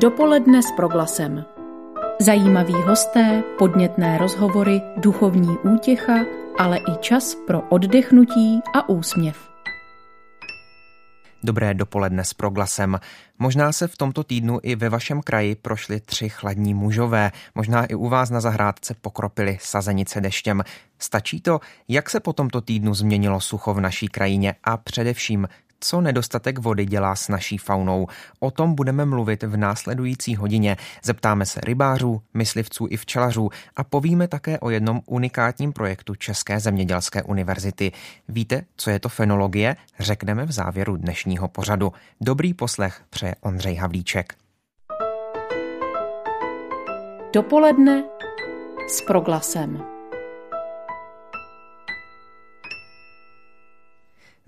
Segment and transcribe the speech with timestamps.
[0.00, 1.44] Dopoledne s proglasem.
[2.20, 6.14] Zajímaví hosté, podnětné rozhovory, duchovní útěcha,
[6.58, 9.50] ale i čas pro oddechnutí a úsměv.
[11.42, 13.00] Dobré dopoledne s proglasem.
[13.38, 17.32] Možná se v tomto týdnu i ve vašem kraji prošli tři chladní mužové.
[17.54, 20.62] Možná i u vás na zahrádce pokropili sazenice deštěm.
[20.98, 25.48] Stačí to, jak se po tomto týdnu změnilo sucho v naší krajině a především,
[25.80, 28.06] co nedostatek vody dělá s naší faunou.
[28.40, 30.76] O tom budeme mluvit v následující hodině.
[31.04, 37.22] Zeptáme se rybářů, myslivců i včelařů a povíme také o jednom unikátním projektu České zemědělské
[37.22, 37.92] univerzity.
[38.28, 39.76] Víte, co je to fenologie?
[39.98, 41.92] Řekneme v závěru dnešního pořadu.
[42.20, 44.34] Dobrý poslech přeje Ondřej Havlíček.
[47.32, 48.04] Dopoledne
[48.88, 49.99] s proglasem.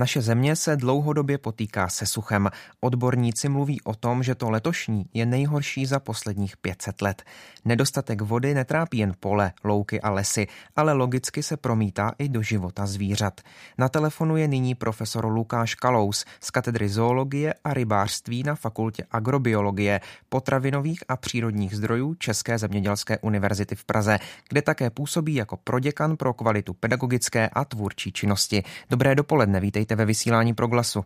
[0.02, 2.50] Naše země se dlouhodobě potýká se suchem.
[2.80, 7.22] Odborníci mluví o tom, že to letošní je nejhorší za posledních 500 let.
[7.64, 12.86] Nedostatek vody netrápí jen pole, louky a lesy, ale logicky se promítá i do života
[12.86, 13.40] zvířat.
[13.78, 20.00] Na telefonu je nyní profesor Lukáš Kalous z katedry zoologie a rybářství na fakultě agrobiologie,
[20.28, 26.34] potravinových a přírodních zdrojů České zemědělské univerzity v Praze, kde také působí jako proděkan pro
[26.34, 28.62] kvalitu pedagogické a tvůrčí činnosti.
[28.90, 31.04] Dobré dopoledne, vítejte vítejte ve vysílání Proglasu.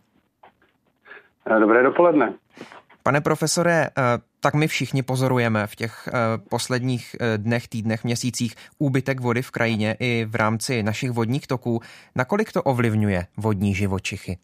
[1.46, 2.34] Eh, dobré dopoledne.
[3.02, 4.02] Pane profesore, eh,
[4.40, 6.12] tak my všichni pozorujeme v těch eh,
[6.50, 11.80] posledních dnech, týdnech, měsících úbytek vody v krajině i v rámci našich vodních toků.
[12.16, 14.38] Nakolik to ovlivňuje vodní živočichy?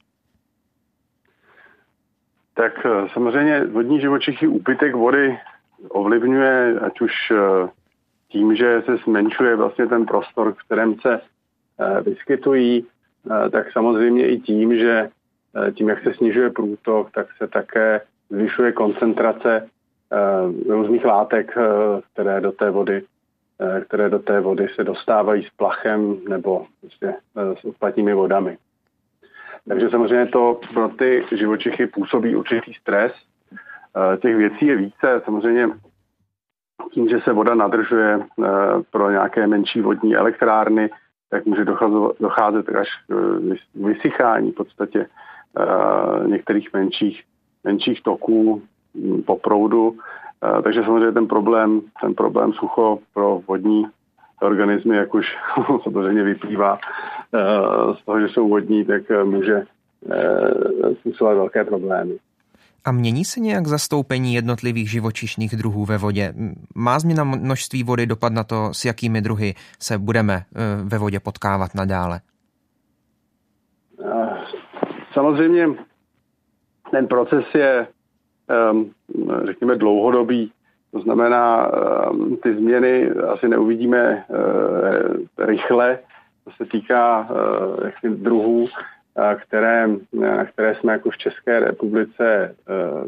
[2.54, 2.72] Tak
[3.12, 5.38] samozřejmě vodní živočichy úbytek vody
[5.88, 7.12] ovlivňuje ať už
[8.28, 11.20] tím, že se zmenšuje vlastně ten prostor, v kterém se
[12.04, 12.86] vyskytují,
[13.50, 15.08] tak samozřejmě i tím, že
[15.68, 19.68] eh, tím, jak se snižuje průtok, tak se také zvyšuje koncentrace
[20.12, 21.56] eh, různých látek,
[22.12, 23.02] které do té vody
[23.86, 27.14] které do té vody se dostávají s plachem nebo prostě
[27.60, 28.58] s odpadními vodami.
[29.68, 33.12] Takže samozřejmě to pro ty živočichy působí určitý stres.
[34.22, 35.22] Těch věcí je více.
[35.24, 35.68] Samozřejmě
[36.92, 38.20] tím, že se voda nadržuje
[38.90, 40.90] pro nějaké menší vodní elektrárny,
[41.32, 41.64] tak může
[42.20, 43.40] docházet až k
[43.74, 47.22] vysychání v podstatě eh, některých menších,
[47.64, 48.62] menších toků
[48.94, 49.96] hm, po proudu.
[50.44, 53.86] Eh, takže samozřejmě ten problém, ten problém sucho pro vodní
[54.42, 55.26] organismy, jak už
[55.82, 56.78] samozřejmě vyplývá
[58.00, 59.64] z toho, že jsou vodní, tak může
[61.00, 62.18] způsobovat velké problémy.
[62.84, 66.34] A mění se nějak zastoupení jednotlivých živočišných druhů ve vodě?
[66.74, 71.20] Má změna množství vody dopad na to, s jakými druhy se budeme eh, ve vodě
[71.20, 72.20] potkávat nadále?
[74.04, 74.36] Eh,
[75.12, 75.68] samozřejmě
[76.90, 77.86] ten proces je,
[78.48, 78.90] ehm,
[79.44, 80.52] řekněme, dlouhodobý.
[80.90, 84.24] To znamená, ehm, ty změny asi neuvidíme
[85.38, 85.98] eh, rychle,
[86.44, 87.28] to se týká
[87.84, 88.68] jaksi druhů,
[89.42, 89.88] které,
[90.52, 92.54] které jsme jako v České republice e,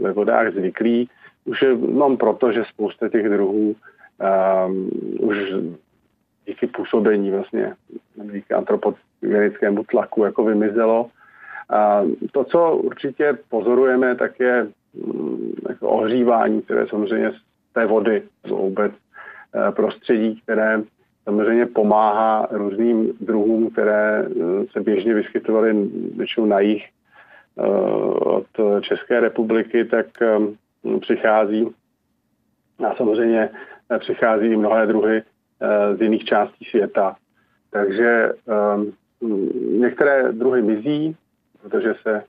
[0.02, 1.10] ve vodách zvyklí.
[1.44, 3.76] Už jenom proto, že spousta těch druhů
[4.66, 5.36] um, už
[6.46, 7.74] díky působení vlastně,
[8.32, 11.10] díky antropogenickému tlaku jako vymizelo.
[11.70, 18.22] A to, co určitě pozorujeme, tak je um, jako ohřívání, které samozřejmě z té vody,
[18.48, 20.82] vůbec e, prostředí, které
[21.24, 24.30] samozřejmě pomáhá různým druhům, které eh,
[24.72, 26.84] se běžně vyskytovaly většinou na jich
[27.58, 27.62] eh,
[28.10, 28.46] od
[28.80, 30.38] České republiky, tak eh,
[31.00, 31.74] přichází
[32.88, 33.50] a samozřejmě
[33.98, 35.22] přichází i mnohé druhy
[35.96, 37.16] z jiných částí světa.
[37.70, 38.32] Takže
[39.78, 41.16] některé druhy mizí,
[41.62, 42.24] protože se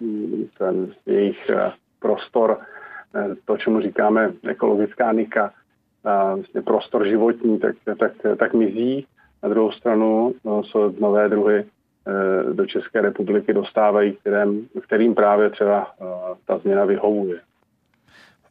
[0.00, 1.50] hm, ten jejich
[2.00, 2.58] prostor,
[3.44, 5.52] to, čemu říkáme ekologická nika,
[6.04, 9.06] vlastně prostor životní, tak, tak, tak mizí.
[9.42, 11.64] Na druhou stranu no, se nové druhy e,
[12.54, 16.04] do České republiky dostávají, kterým, kterým právě třeba e,
[16.46, 17.40] ta změna vyhovuje.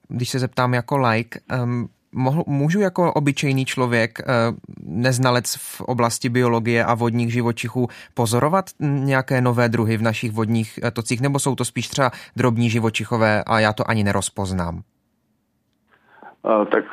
[0.08, 4.24] Když se zeptám jako like, um, mohl, můžu jako obyčejný člověk, e,
[4.84, 11.22] neznalec v oblasti biologie a vodních živočichů, pozorovat nějaké nové druhy v našich vodních tocích,
[11.22, 14.82] nebo jsou to spíš třeba drobní živočichové a já to ani nerozpoznám?
[16.72, 16.84] Tak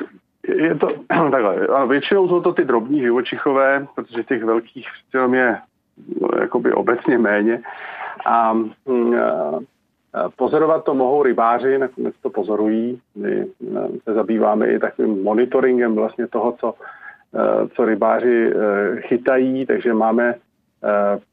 [0.47, 0.87] je to
[1.31, 1.67] takhle.
[1.67, 4.87] Ano, většinou jsou to ty drobní živočichové, protože těch velkých
[5.33, 5.57] je
[6.21, 7.61] no, jakoby obecně méně.
[8.25, 9.15] A, mm,
[10.13, 13.01] a pozorovat to mohou rybáři, nakonec to pozorují.
[13.15, 13.45] My
[14.03, 16.73] se zabýváme i takovým monitoringem vlastně toho, co,
[17.75, 18.53] co rybáři
[18.99, 20.35] chytají, takže máme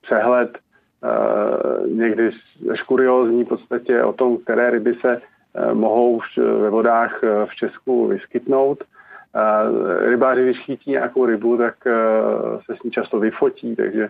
[0.00, 0.58] přehled
[1.86, 2.30] někdy
[2.72, 5.20] až kuriózní v podstatě o tom, které ryby se
[5.72, 8.84] mohou ve vodách v Česku vyskytnout.
[10.00, 11.74] Rybáři, když chytí nějakou rybu, tak
[12.66, 14.08] se s ní často vyfotí takže,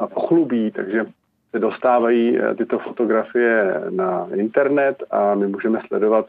[0.00, 1.06] a pochlubí, takže
[1.50, 6.26] se dostávají tyto fotografie na internet a my můžeme sledovat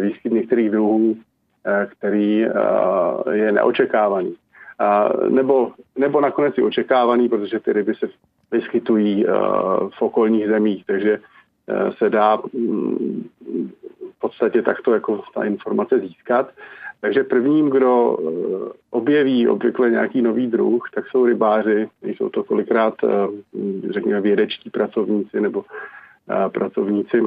[0.00, 1.16] výskyt některých druhů,
[1.88, 2.46] který
[3.30, 4.34] je neočekávaný.
[5.28, 8.06] Nebo, nebo nakonec i očekávaný, protože ty ryby se
[8.50, 9.26] vyskytují
[9.98, 11.18] v okolních zemích, takže
[11.98, 13.28] se dá mm,
[14.16, 16.50] v podstatě takto jako ta informace získat.
[17.00, 21.88] Takže prvním, kdo eh, objeví obvykle nějaký nový druh, tak jsou rybáři.
[22.02, 23.08] Jsou to kolikrát, eh,
[23.90, 25.64] řekněme, vědečtí pracovníci nebo
[26.30, 27.22] eh, pracovníci,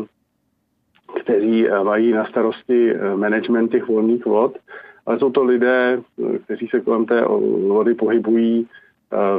[1.22, 4.58] kteří mají na starosti management těch volných vod,
[5.06, 6.02] ale jsou to lidé,
[6.46, 7.22] kteří se kolem té
[7.68, 8.68] vody pohybují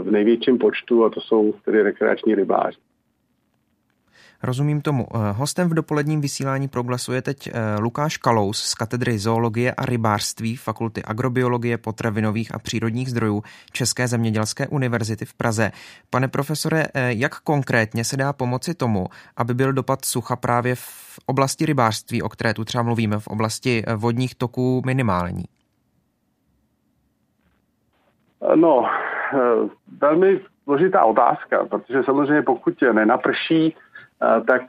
[0.02, 2.78] v největším počtu a to jsou tedy rekreační rybáři.
[4.42, 5.06] Rozumím tomu.
[5.14, 9.86] Eh, hostem v dopoledním vysílání proglasu je teď eh, Lukáš Kalous z katedry zoologie a
[9.86, 13.42] rybářství Fakulty agrobiologie, potravinových a přírodních zdrojů
[13.72, 15.70] České zemědělské univerzity v Praze.
[16.10, 19.06] Pane profesore, eh, jak konkrétně se dá pomoci tomu,
[19.36, 23.84] aby byl dopad sucha právě v oblasti rybářství, o které tu třeba mluvíme, v oblasti
[23.96, 25.44] vodních toků minimální?
[28.54, 28.86] No,
[30.00, 33.76] velmi složitá otázka, protože samozřejmě pokud nenaprší,
[34.46, 34.62] tak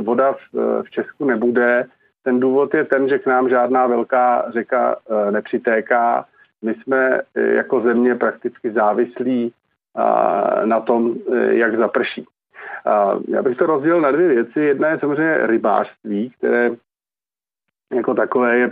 [0.00, 0.34] voda
[0.82, 1.86] v Česku nebude.
[2.22, 4.96] Ten důvod je ten, že k nám žádná velká řeka
[5.30, 6.24] nepřitéká.
[6.62, 9.52] My jsme e, jako země prakticky závislí
[10.64, 12.26] na tom, e, jak zaprší.
[13.28, 14.60] Já bych to rozdělil na dvě věci.
[14.60, 16.70] Jedna je samozřejmě rybářství, které
[17.94, 18.70] jako takové je,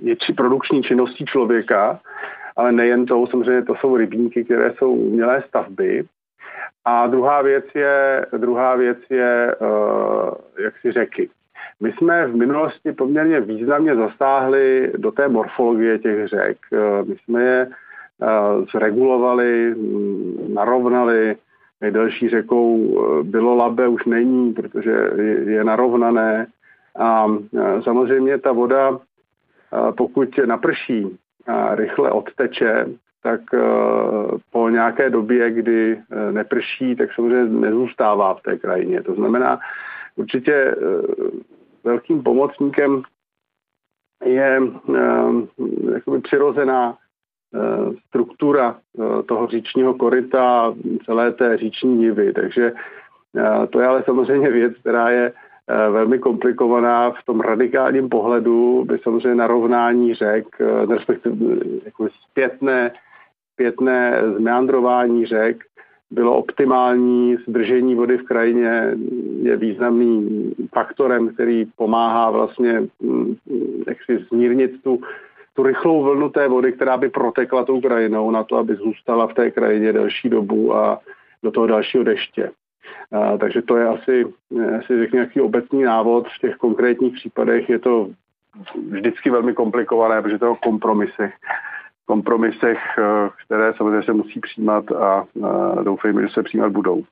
[0.00, 2.00] je produkční činností člověka,
[2.56, 6.04] ale nejen to, samozřejmě to jsou rybníky, které jsou umělé stavby.
[6.84, 10.30] A druhá věc je, druhá věc je uh,
[10.64, 11.30] jak si řeky.
[11.80, 16.58] My jsme v minulosti poměrně významně zastáhli do té morfologie těch řek.
[16.70, 21.36] Uh, my jsme je uh, zregulovali, mm, narovnali.
[21.80, 26.46] Nejdelší řekou bylo Labe už není, protože je, je narovnané.
[26.98, 27.26] A
[27.84, 28.98] samozřejmě ta voda,
[29.96, 32.86] pokud naprší a rychle odteče,
[33.24, 33.58] tak eh,
[34.50, 39.02] po nějaké době, kdy eh, neprší, tak samozřejmě nezůstává v té krajině.
[39.02, 39.58] To znamená,
[40.16, 40.74] určitě eh,
[41.84, 43.02] velkým pomocníkem
[44.24, 44.62] je
[45.94, 46.96] jakoby přirozená
[48.08, 48.76] struktura
[49.26, 50.74] toho říčního koryta,
[51.04, 52.32] celé té říční nivy.
[52.32, 52.72] Takže
[53.70, 55.32] to je ale samozřejmě věc, která je
[55.90, 60.46] velmi komplikovaná v tom radikálním pohledu, by samozřejmě narovnání řek,
[60.88, 61.36] respektive
[61.84, 62.92] jako zpětné
[63.54, 65.64] zpětné zmeandrování řek
[66.10, 68.94] bylo optimální, zdržení vody v krajině
[69.42, 73.36] je významným faktorem, který pomáhá vlastně mm,
[73.86, 75.00] jak si zmírnit tu,
[75.54, 79.34] tu rychlou vlnu té vody, která by protekla tou krajinou na to, aby zůstala v
[79.34, 81.00] té krajině delší dobu a
[81.42, 82.50] do toho dalšího deště.
[83.12, 84.24] A, takže to je asi,
[84.78, 86.28] asi řekněme, nějaký obecný návod.
[86.28, 88.10] V těch konkrétních případech je to
[88.90, 91.34] vždycky velmi komplikované, protože to o kompromisech
[92.06, 95.24] kompromisech, eh, které samozřejmě se musí přijímat a
[95.82, 97.04] doufejme, že se přijímat budou.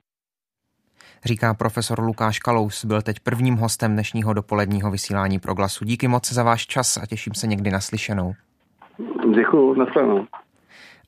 [1.25, 5.85] Říká profesor Lukáš Kalous, byl teď prvním hostem dnešního dopoledního vysílání Proglasu.
[5.85, 8.33] Díky moc za váš čas a těším se někdy naslyšenou.
[9.35, 10.27] Děkuji, nashledanou.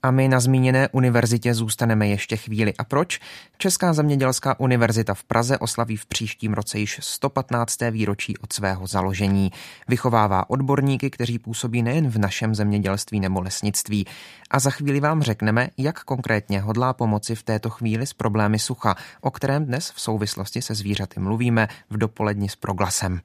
[0.04, 2.74] A my na zmíněné univerzitě zůstaneme ještě chvíli.
[2.78, 3.20] A proč?
[3.58, 7.80] Česká zemědělská univerzita v Praze oslaví v příštím roce již 115.
[7.90, 9.52] výročí od svého založení.
[9.88, 14.06] Vychovává odborníky, kteří působí nejen v našem zemědělství nebo lesnictví.
[14.50, 18.94] A za chvíli vám řekneme, jak konkrétně hodlá pomoci v této chvíli s problémy sucha,
[19.20, 23.20] o kterém dnes v souvislosti se zvířaty mluvíme v dopoledni s proglasem.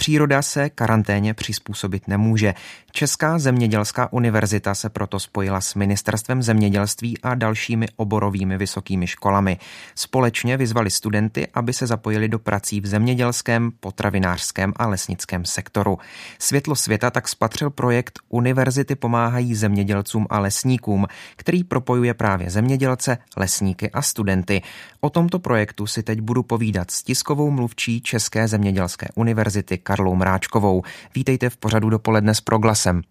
[0.00, 2.54] Příroda se karanténě přizpůsobit nemůže.
[2.92, 9.58] Česká zemědělská univerzita se proto spojila s Ministerstvem zemědělství a dalšími oborovými vysokými školami.
[9.94, 15.98] Společně vyzvali studenty, aby se zapojili do prací v zemědělském, potravinářském a lesnickém sektoru.
[16.38, 23.90] Světlo světa tak spatřil projekt Univerzity pomáhají zemědělcům a lesníkům, který propojuje právě zemědělce, lesníky
[23.90, 24.62] a studenty.
[25.00, 30.82] O tomto projektu si teď budu povídat s tiskovou mluvčí České zemědělské univerzity Karlou Mráčkovou.
[31.14, 33.02] Vítejte v pořadu dopoledne s proglasem.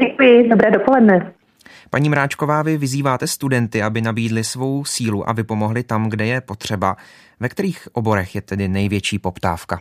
[0.00, 1.32] Děkuji, dobré dopoledne.
[1.90, 6.96] Paní Mráčková, vy vyzýváte studenty, aby nabídli svou sílu a vypomohli tam, kde je potřeba.
[7.40, 9.80] Ve kterých oborech je tedy největší poptávka?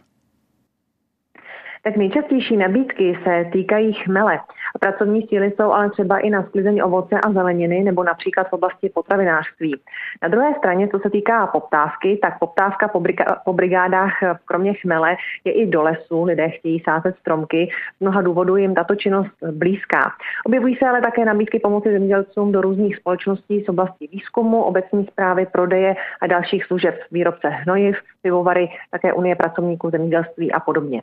[1.84, 4.40] Tak nejčastější nabídky se týkají chmele.
[4.80, 8.90] Pracovní síly jsou ale třeba i na sklizeň ovoce a zeleniny nebo například v oblasti
[8.90, 9.76] potravinářství.
[10.22, 13.04] Na druhé straně, co se týká poptávky, tak poptávka po,
[13.46, 14.14] po brigádách
[14.46, 16.24] kromě chmele je i do lesu.
[16.24, 17.70] Lidé chtějí sázet stromky.
[17.98, 20.12] Z mnoha důvodů jim tato činnost blízká.
[20.46, 25.48] Objevují se ale také nabídky pomoci zemědělcům do různých společností z oblasti výzkumu, obecní zprávy,
[25.52, 31.02] prodeje a dalších služeb, výrobce hnojiv, pivovary, také Unie pracovníků zemědělství a podobně.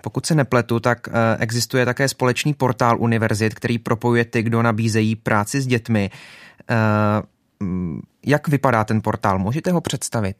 [0.00, 5.16] Pokud se nepletu, tak eh, existuje také společný portál univerzit, který propojuje ty, kdo nabízejí
[5.16, 6.10] práci s dětmi.
[6.70, 6.74] Eh,
[8.26, 9.38] jak vypadá ten portál?
[9.38, 10.36] Můžete ho představit?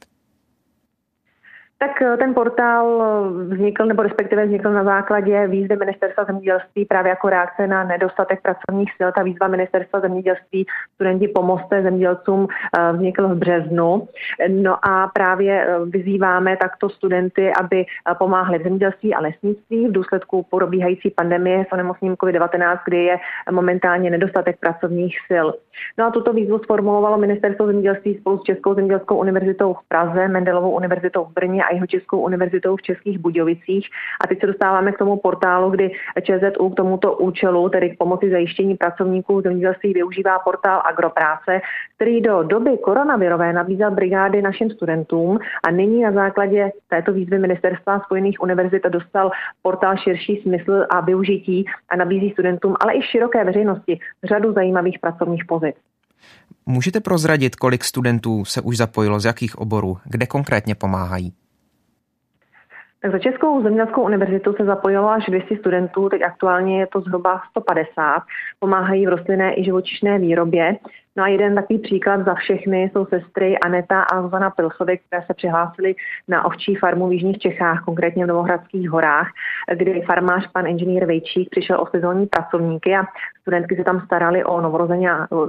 [1.80, 7.10] Tak eh, ten portál eh, vznikl, nebo respektive vznikl na základě výzvy Ministerstva zemědělství právě
[7.10, 9.08] jako reakce na nedostatek pracovních sil.
[9.12, 14.08] Ta výzva Ministerstva zemědělství studenti pomozte zemědělcům eh, vznikl v březnu.
[14.48, 17.86] No a právě vyzýváme takto studenty, aby
[18.18, 23.16] pomáhli v zemědělství a lesnictví v důsledku probíhající pandemie s onemocněním COVID-19, kdy je
[23.50, 25.46] momentálně nedostatek pracovních sil.
[25.98, 30.70] No a tuto výzvu sformulovalo Ministerstvo zemědělství spolu s Českou zemědělskou univerzitou v Praze, Mendelovou
[30.70, 33.86] univerzitou v Brně a Jihočeskou univerzitou v Českých Budějovicích.
[34.24, 35.90] A teď se dostáváme k tomu portálu, kdy
[36.22, 41.60] ČZU k tomuto účelu, tedy k pomoci zajištění pracovníků zemědělství, využívá portál Agropráce,
[41.96, 48.00] který do doby koronavirové nabízel brigády našim studentům a nyní na základě této výzvy Ministerstva
[48.00, 49.30] spojených univerzit dostal
[49.62, 55.44] portál širší smysl a využití a nabízí studentům, ale i široké veřejnosti řadu zajímavých pracovních
[55.44, 55.76] pozic.
[56.66, 61.32] Můžete prozradit, kolik studentů se už zapojilo, z jakých oborů, kde konkrétně pomáhají?
[63.02, 67.40] Tak za Českou zemědělskou univerzitu se zapojilo až 200 studentů, teď aktuálně je to zhruba
[67.50, 68.22] 150.
[68.58, 70.76] Pomáhají v rostlinné i živočišné výrobě.
[71.18, 75.34] No a jeden takový příklad za všechny jsou sestry Aneta a Zuzana Pilsovy, které se
[75.34, 75.94] přihlásily
[76.28, 79.28] na ovčí farmu v Jižních Čechách, konkrétně v Novohradských horách,
[79.74, 83.04] kdy farmář pan inženýr Vejčík přišel o sezónní pracovníky a
[83.40, 84.60] studentky se tam starali o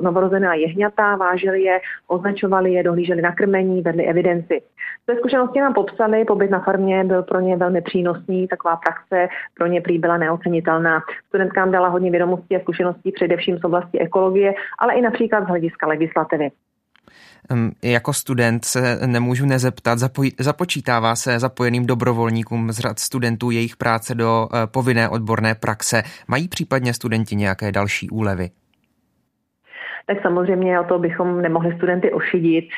[0.01, 4.61] novorozená jehňata, vážili je, označovali je, dohlíželi na krmení, vedli evidenci.
[5.03, 9.67] Své zkušenosti nám popsali, pobyt na farmě byl pro ně velmi přínosný, taková praxe pro
[9.67, 10.99] ně prý byla neocenitelná.
[11.27, 16.51] Studentkám dala hodně vědomostí a zkušeností především z oblasti ekologie, ale i například hlediska legislativy.
[17.83, 24.15] Jako student se nemůžu nezeptat, zapoj, započítává se zapojeným dobrovolníkům z řad studentů jejich práce
[24.15, 26.03] do eh, povinné odborné praxe.
[26.27, 28.49] Mají případně studenti nějaké další úlevy?
[30.09, 32.69] Tak samozřejmě o to bychom nemohli studenty ošidit.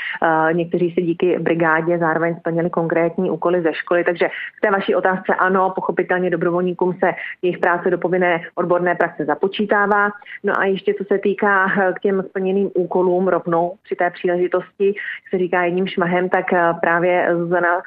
[0.51, 5.35] Někteří se díky brigádě zároveň splnili konkrétní úkoly ze školy, takže k té vaší otázce
[5.35, 7.11] ano, pochopitelně dobrovolníkům se
[7.41, 10.09] jejich práce do povinné odborné praxe započítává.
[10.43, 15.29] No a ještě co se týká k těm splněným úkolům rovnou při té příležitosti, jak
[15.29, 16.45] se říká jedním šmahem, tak
[16.81, 17.81] právě Zuzana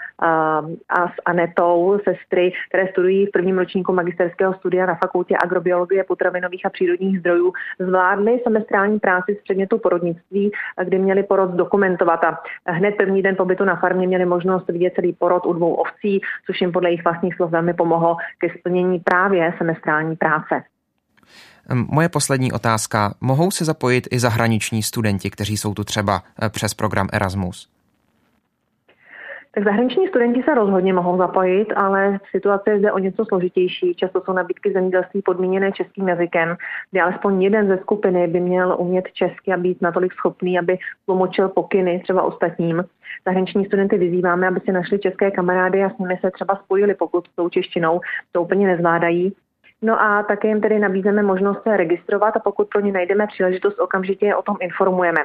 [0.89, 6.67] a s Anetou, sestry, které studují v prvním ročníku magisterského studia na fakultě agrobiologie, potravinových
[6.67, 10.53] a přírodních zdrojů, zvládly semestrální práci z předmětu porodnictví,
[10.85, 15.13] kdy měli porod dokumentovat a hned první den pobytu na farmě měli možnost vidět celý
[15.13, 19.55] porod u dvou ovcí, což jim podle jejich vlastních slov velmi pomohlo ke splnění právě
[19.59, 20.63] semestrální práce.
[21.75, 23.15] Moje poslední otázka.
[23.21, 27.74] Mohou se zapojit i zahraniční studenti, kteří jsou tu třeba eh, přes program Erasmus?
[29.55, 33.95] Tak zahraniční studenti se rozhodně mohou zapojit, ale situace je zde o něco složitější.
[33.95, 36.57] Často jsou nabídky zemědělství podmíněné českým jazykem,
[36.91, 41.49] kde alespoň jeden ze skupiny by měl umět česky a být natolik schopný, aby tlumočil
[41.49, 42.85] pokyny třeba ostatním.
[43.25, 47.27] Zahraniční studenty vyzýváme, aby si našli české kamarády a s nimi se třeba spojili, pokud
[47.27, 48.01] s tou češtinou
[48.33, 49.35] to úplně nezvládají.
[49.85, 53.79] No a také jim tedy nabízeme možnost se registrovat a pokud pro ně najdeme příležitost,
[53.79, 55.21] okamžitě je o tom informujeme.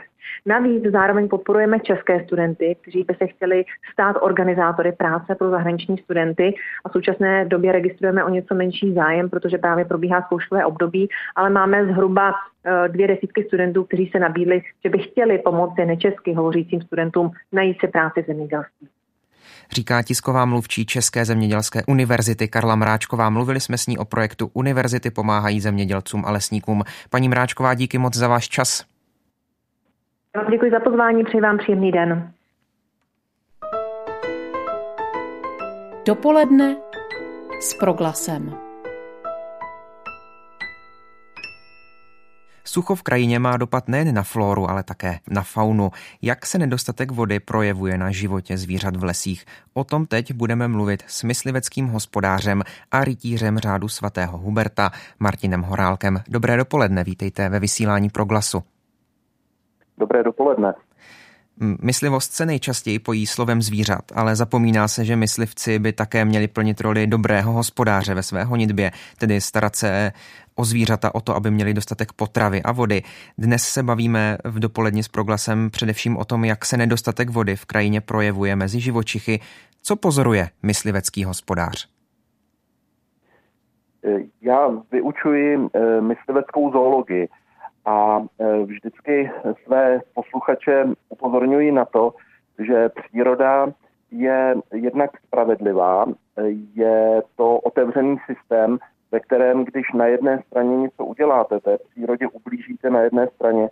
[0.45, 6.55] Navíc zároveň podporujeme české studenty, kteří by se chtěli stát organizátory práce pro zahraniční studenty
[6.85, 11.49] a v současné době registrujeme o něco menší zájem, protože právě probíhá zkouškové období, ale
[11.49, 16.81] máme zhruba eh, dvě desítky studentů, kteří se nabídli, že by chtěli pomoci nečesky hovořícím
[16.81, 18.87] studentům najít si práci v zemědělství
[19.71, 23.29] říká tisková mluvčí České zemědělské univerzity Karla Mráčková.
[23.29, 26.83] Mluvili jsme s ní o projektu Univerzity pomáhají zemědělcům a lesníkům.
[27.09, 28.85] Paní Mráčková, díky moc za váš čas.
[30.51, 32.31] Děkuji za pozvání, přeji vám příjemný den.
[36.05, 36.75] Dopoledne
[37.61, 38.68] s proglasem.
[42.69, 45.91] Sucho v krajině má dopad nejen na floru, ale také na faunu.
[46.21, 49.45] Jak se nedostatek vody projevuje na životě zvířat v lesích?
[49.73, 56.19] O tom teď budeme mluvit s mysliveckým hospodářem a rytířem řádu svatého Huberta Martinem Horálkem.
[56.27, 58.63] Dobré dopoledne, vítejte ve vysílání pro glasu.
[59.97, 60.73] Dobré dopoledne.
[61.59, 66.81] Myslivost se nejčastěji pojí slovem zvířat, ale zapomíná se, že myslivci by také měli plnit
[66.81, 70.11] roli dobrého hospodáře ve své honitbě, tedy starat se
[70.55, 73.01] o zvířata, o to, aby měli dostatek potravy a vody.
[73.37, 77.65] Dnes se bavíme v dopoledni s proglasem především o tom, jak se nedostatek vody v
[77.65, 79.39] krajině projevuje mezi živočichy.
[79.81, 81.89] Co pozoruje myslivecký hospodář?
[84.41, 87.27] Já vyučuji eh, mysliveckou zoologii
[87.89, 89.31] a e, vždycky
[89.63, 92.13] své posluchače upozorňuji na to,
[92.59, 93.67] že příroda
[94.11, 96.05] je jednak spravedlivá,
[96.75, 98.77] je to otevřený systém,
[99.11, 103.69] ve kterém, když na jedné straně něco uděláte, té přírodě ublížíte na jedné straně,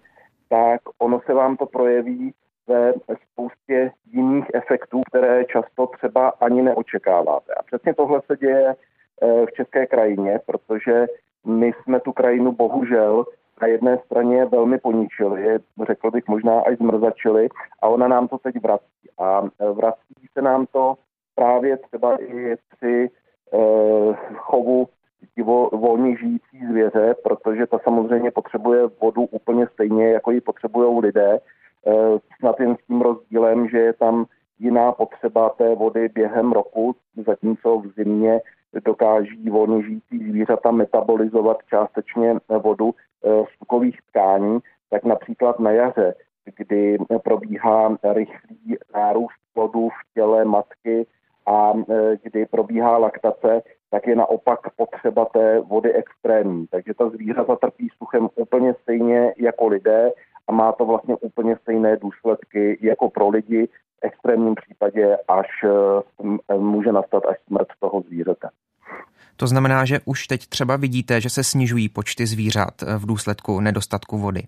[0.50, 2.34] tak ono se vám to projeví
[2.68, 2.94] ve
[3.32, 7.54] spoustě jiných efektů, které často třeba ani neočekáváte.
[7.54, 8.76] A přesně tohle se děje e,
[9.46, 11.08] v české krajině, protože
[11.46, 13.26] my jsme tu krajinu bohužel
[13.62, 17.50] na jedné straně velmi poničili, řekl bych možná až zmrzačili
[17.82, 19.10] a ona nám to teď vrací.
[19.20, 20.96] A e, vrací se nám to
[21.38, 23.10] právě třeba i při
[23.54, 24.88] eh, chovu
[25.36, 31.40] divo, volně žijící zvěře, protože ta samozřejmě potřebuje vodu úplně stejně, jako ji potřebují lidé,
[31.88, 31.92] eh,
[32.40, 34.26] snad jen s tím rozdílem, že je tam
[34.60, 36.96] jiná potřeba té vody během roku,
[37.26, 38.42] zatímco v zimě
[38.86, 44.60] dokáží volně žijící zvířata metabolizovat částečně vodu z tukových tkání,
[44.90, 46.16] tak například na jaře,
[46.58, 51.06] kdy probíhá rychlý nárůst plodu v těle matky
[51.46, 56.68] a e, kdy probíhá laktace, tak je naopak potřeba té vody extrémní.
[56.68, 60.12] Takže ta zvířata trpí suchem úplně stejně jako lidé
[60.48, 63.70] a má to vlastně úplně stejné důsledky jako pro lidi.
[64.02, 65.48] V extrémním případě až
[66.50, 68.50] e, může nastat až smrt toho zvířete.
[69.36, 74.18] To znamená, že už teď třeba vidíte, že se snižují počty zvířat v důsledku nedostatku
[74.18, 74.42] vody.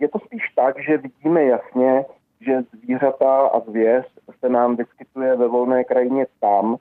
[0.00, 2.04] Je to spíš tak, že vidíme jasně,
[2.40, 4.04] že zvířata a zvěř
[4.40, 6.76] se nám vyskytuje ve volné krajině tam,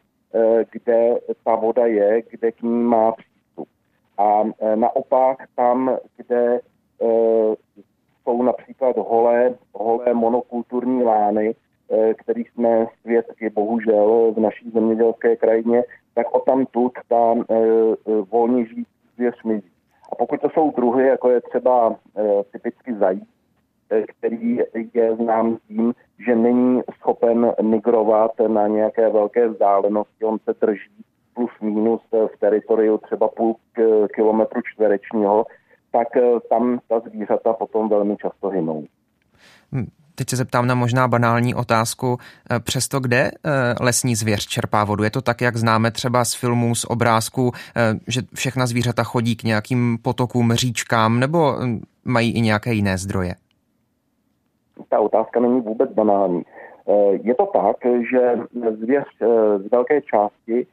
[0.72, 3.68] kde ta voda je, kde k ní má přístup.
[4.18, 4.42] A
[4.76, 6.60] naopak tam, kde
[8.24, 11.56] jsou například holé, holé monokulturní lány,
[11.94, 17.56] Eh, kterých jsme svědky bohužel v naší zemědělské krajině, tak o tam tut ta eh,
[18.32, 19.72] volně žijící zvěř mizí.
[20.12, 21.96] A pokud to jsou druhy, jako je třeba
[22.52, 23.30] typicky zajíc,
[24.06, 24.60] který
[24.94, 25.94] je znám tím,
[26.26, 31.04] že není schopen migrovat na nějaké velké vzdálenosti, on se drží
[31.34, 33.56] plus minus v teritoriu třeba půl
[34.14, 35.46] kilometru čtverečního,
[35.92, 36.08] tak
[36.50, 38.86] tam ta zvířata potom velmi často hynou.
[39.72, 42.18] Hm, Teď se zeptám na možná banální otázku.
[42.52, 43.32] Eh, přesto kde eh,
[43.82, 45.04] lesní zvěř čerpá vodu?
[45.04, 49.36] Je to tak, jak známe třeba z filmů, z obrázků, eh, že všechna zvířata chodí
[49.36, 53.36] k nějakým potokům, říčkám, nebo hm, mají i nějaké jiné zdroje?
[54.90, 56.44] Ta otázka není vůbec banální.
[57.24, 57.76] Je to tak,
[58.12, 58.36] že
[58.80, 59.06] zvěř
[59.58, 60.68] z velké části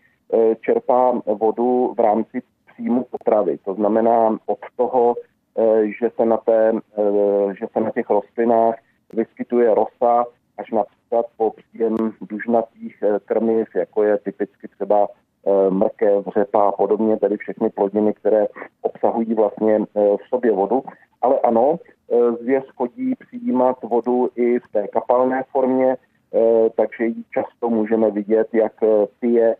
[0.61, 2.43] čerpá vodu v rámci
[2.79, 3.59] příjmu potravy.
[3.65, 5.15] To znamená od toho,
[6.01, 6.73] že se na, té,
[7.59, 8.75] že se na těch rostlinách
[9.13, 10.25] vyskytuje rosa
[10.59, 15.09] až například po příjem dužnatých eh, krmiv, jako je typicky třeba
[15.47, 18.47] eh, mrkev, řepa a podobně, tedy všechny plodiny, které
[18.83, 20.83] obsahují vlastně eh, v sobě vodu.
[21.23, 21.79] Ale ano,
[22.41, 25.97] zvěř chodí přijímat vodu i v té kapalné formě,
[26.77, 28.73] takže ji často můžeme vidět, jak
[29.21, 29.57] pije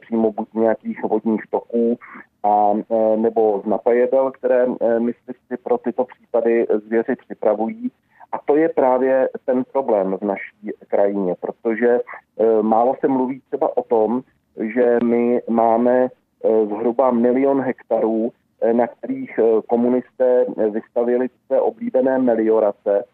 [0.00, 1.98] přímo buď nějakých vodních toků
[2.44, 2.72] a
[3.16, 4.66] nebo z napajedel, které
[4.98, 7.90] myslivci pro tyto případy zvěři připravují.
[8.32, 13.76] A to je právě ten problém v naší krajině, protože e, málo se mluví třeba
[13.76, 14.22] o tom,
[14.56, 16.08] že my máme e,
[16.66, 23.04] zhruba milion hektarů, e, na kterých komunisté vystavili své oblíbené meliorace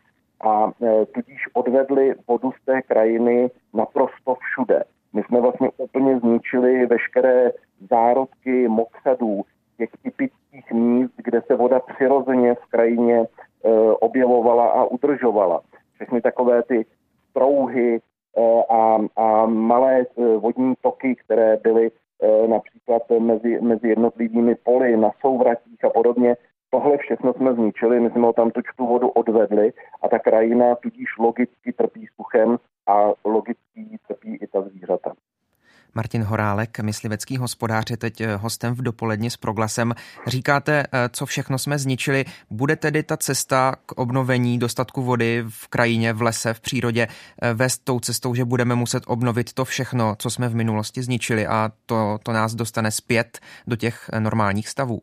[0.40, 0.72] a
[1.14, 4.84] tudíž odvedli vodu z té krajiny naprosto všude.
[5.12, 7.52] My jsme vlastně úplně zničili veškeré
[7.90, 9.42] zárodky mokřadů,
[9.76, 13.26] těch typických míst, kde se voda přirozeně v krajině
[13.64, 15.60] Eh, objevovala a udržovala.
[15.94, 16.86] Všechny takové ty
[17.30, 21.90] strouhy eh, a, a malé eh, vodní toky, které byly
[22.46, 26.36] například mezi, mezi jednotlivými poli, na souvratích a podobně,
[26.70, 31.72] tohle všechno jsme zničili, my jsme tam tu vodu odvedli a ta krajina tudíž logicky
[31.72, 33.80] trpí suchem a logicky
[34.18, 35.12] trpí i ta zvířata.
[35.94, 39.92] Martin Horálek, myslivecký hospodář, je teď eh, hostem v dopoledni s proglasem.
[40.26, 42.24] Říkáte, eh, co všechno jsme zničili.
[42.50, 47.54] Bude tedy ta cesta k obnovení dostatku vody v krajině, v lese, v přírodě eh,
[47.54, 51.70] vést tou cestou, že budeme muset obnovit to všechno, co jsme v minulosti zničili a
[51.86, 55.00] to, to nás dostane zpět do těch normálních stavů?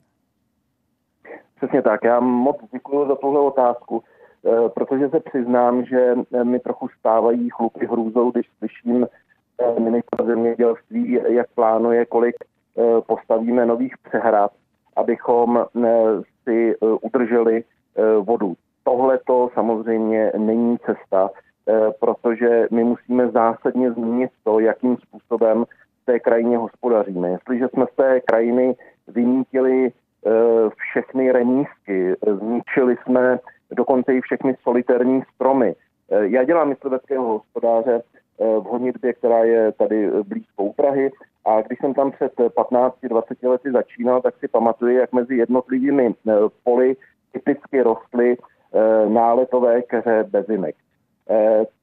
[1.55, 2.03] Přesně tak.
[2.03, 4.03] Já moc děkuji za tuhle otázku.
[4.73, 9.07] Protože se přiznám, že mi trochu stávají chlupy hrůzou, když slyším
[9.79, 12.35] ministra zemědělství, jak plánuje, kolik
[13.07, 14.51] postavíme nových přehrad,
[14.95, 15.65] abychom
[16.43, 17.63] si udrželi
[18.21, 18.53] vodu.
[18.83, 21.29] Tohle to samozřejmě není cesta,
[21.99, 25.65] protože my musíme zásadně změnit to, jakým způsobem
[26.01, 27.29] v té krajině hospodaříme.
[27.29, 28.75] Jestliže jsme z té krajiny
[29.07, 29.91] vymítili
[30.27, 33.39] Eh, všechny remísky, zničili jsme
[33.71, 35.75] dokonce i všechny solitérní stromy.
[36.11, 41.11] Eh, já dělám mysliveckého hospodáře eh, v Honitbě, která je tady blízko u Prahy
[41.45, 46.15] a když jsem tam před 15-20 lety začínal, tak si pamatuju, jak mezi jednotlivými
[46.63, 46.95] poli
[47.31, 48.37] typicky rostly
[49.07, 50.75] náletové keře bezinek.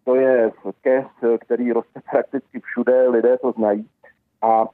[0.05, 1.07] To je kes,
[1.41, 3.87] který roste prakticky všude, lidé to znají.
[4.43, 4.67] A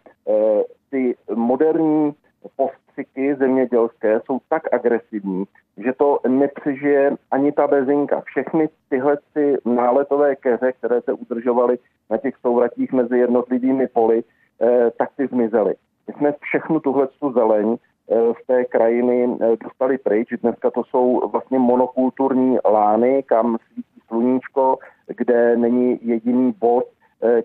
[0.90, 2.14] ty moderní
[2.56, 5.44] postřiky zemědělské jsou tak agresivní,
[5.84, 8.20] že to nepřežije ani ta bezinka.
[8.20, 11.78] Všechny tyhle ty náletové keře, které se udržovaly
[12.10, 14.22] na těch souvratích mezi jednotlivými poli,
[14.60, 15.74] eh, tak ty zmizely.
[16.08, 17.76] My jsme všechnu tuhle zeleň
[18.10, 20.28] eh, z té krajiny eh, dostali pryč.
[20.42, 26.84] Dneska to jsou vlastně monokulturní lány, kam svítí sluníčko, kde není jediný bod,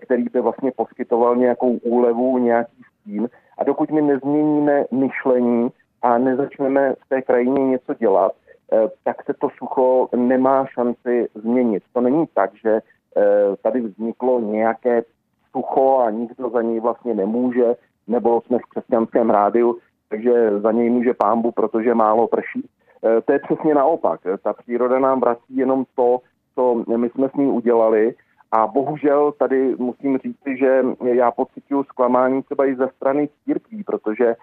[0.00, 3.28] který by vlastně poskytoval nějakou úlevu, nějaký stín.
[3.58, 5.70] A dokud my nezměníme myšlení
[6.04, 8.32] a nezačneme v té krajině něco dělat,
[8.72, 11.82] eh, tak se to sucho nemá šanci změnit.
[11.92, 13.22] To není tak, že eh,
[13.62, 15.02] tady vzniklo nějaké
[15.50, 20.90] sucho a nikdo za něj vlastně nemůže, nebo jsme v křesťanském rádiu, takže za něj
[20.90, 22.68] může pámbu, protože málo prší.
[23.04, 24.20] Eh, to je přesně naopak.
[24.42, 26.18] Ta příroda nám vrací jenom to,
[26.54, 28.14] co my jsme s ní udělali
[28.52, 34.36] a bohužel tady musím říct, že já pocituju zklamání třeba i ze strany církví, protože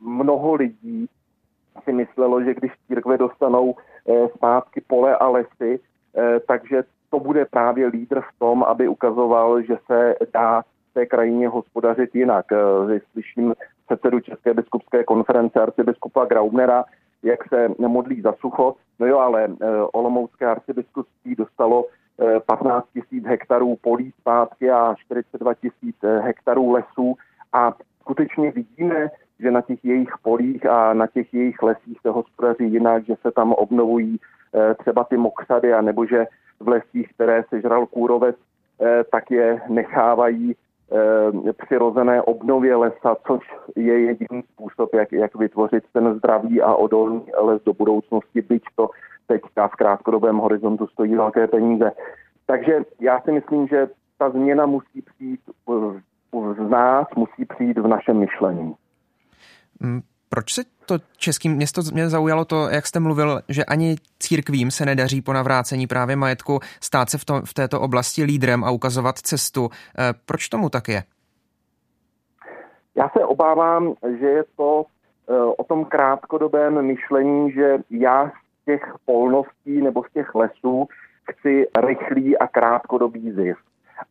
[0.00, 1.08] mnoho lidí
[1.84, 3.74] si myslelo, že když církve dostanou
[4.08, 5.80] eh, zpátky pole a lesy,
[6.16, 11.06] eh, takže to bude právě lídr v tom, aby ukazoval, že se dá v té
[11.06, 12.46] krajině hospodařit jinak.
[12.52, 13.54] Eh, slyším
[13.86, 16.84] předsedu České biskupské konference arcibiskupa Graubnera,
[17.22, 18.74] jak se modlí za sucho.
[18.98, 21.84] No jo, ale eh, Olomoucké arcibiskupství dostalo
[22.46, 27.16] 15 tisíc hektarů polí zpátky a 42 tisíc eh, hektarů lesů
[27.52, 29.08] a skutečně vidíme,
[29.42, 33.30] že na těch jejich polích a na těch jejich lesích se hospodaří jinak, že se
[33.30, 34.20] tam obnovují
[34.54, 36.26] eh, třeba ty mokřady, nebo že
[36.60, 38.36] v lesích, které sežral kůrovec,
[38.80, 40.56] eh, tak je nechávají
[41.64, 43.40] přirozené obnově lesa, což
[43.76, 48.90] je jediný způsob, jak, jak vytvořit ten zdravý a odolný les do budoucnosti, byť to
[49.26, 51.92] teďka v krátkodobém horizontu stojí velké peníze.
[52.46, 55.40] Takže já si myslím, že ta změna musí přijít
[56.56, 58.74] z nás, musí přijít v našem myšlení.
[59.80, 64.70] Mm, proč se to český město mě zaujalo to, jak jste mluvil, že ani církvím
[64.70, 68.70] se nedaří po navrácení právě majetku stát se v, to, v této oblasti lídrem a
[68.70, 69.68] ukazovat cestu.
[69.72, 71.02] Eh, proč tomu tak je?
[72.94, 74.84] Já se obávám, že je to
[75.28, 78.32] eh, o tom krátkodobém myšlení, že já
[78.64, 80.88] těch polností nebo z těch lesů
[81.30, 83.60] chci rychlý a krátkodobý zisk.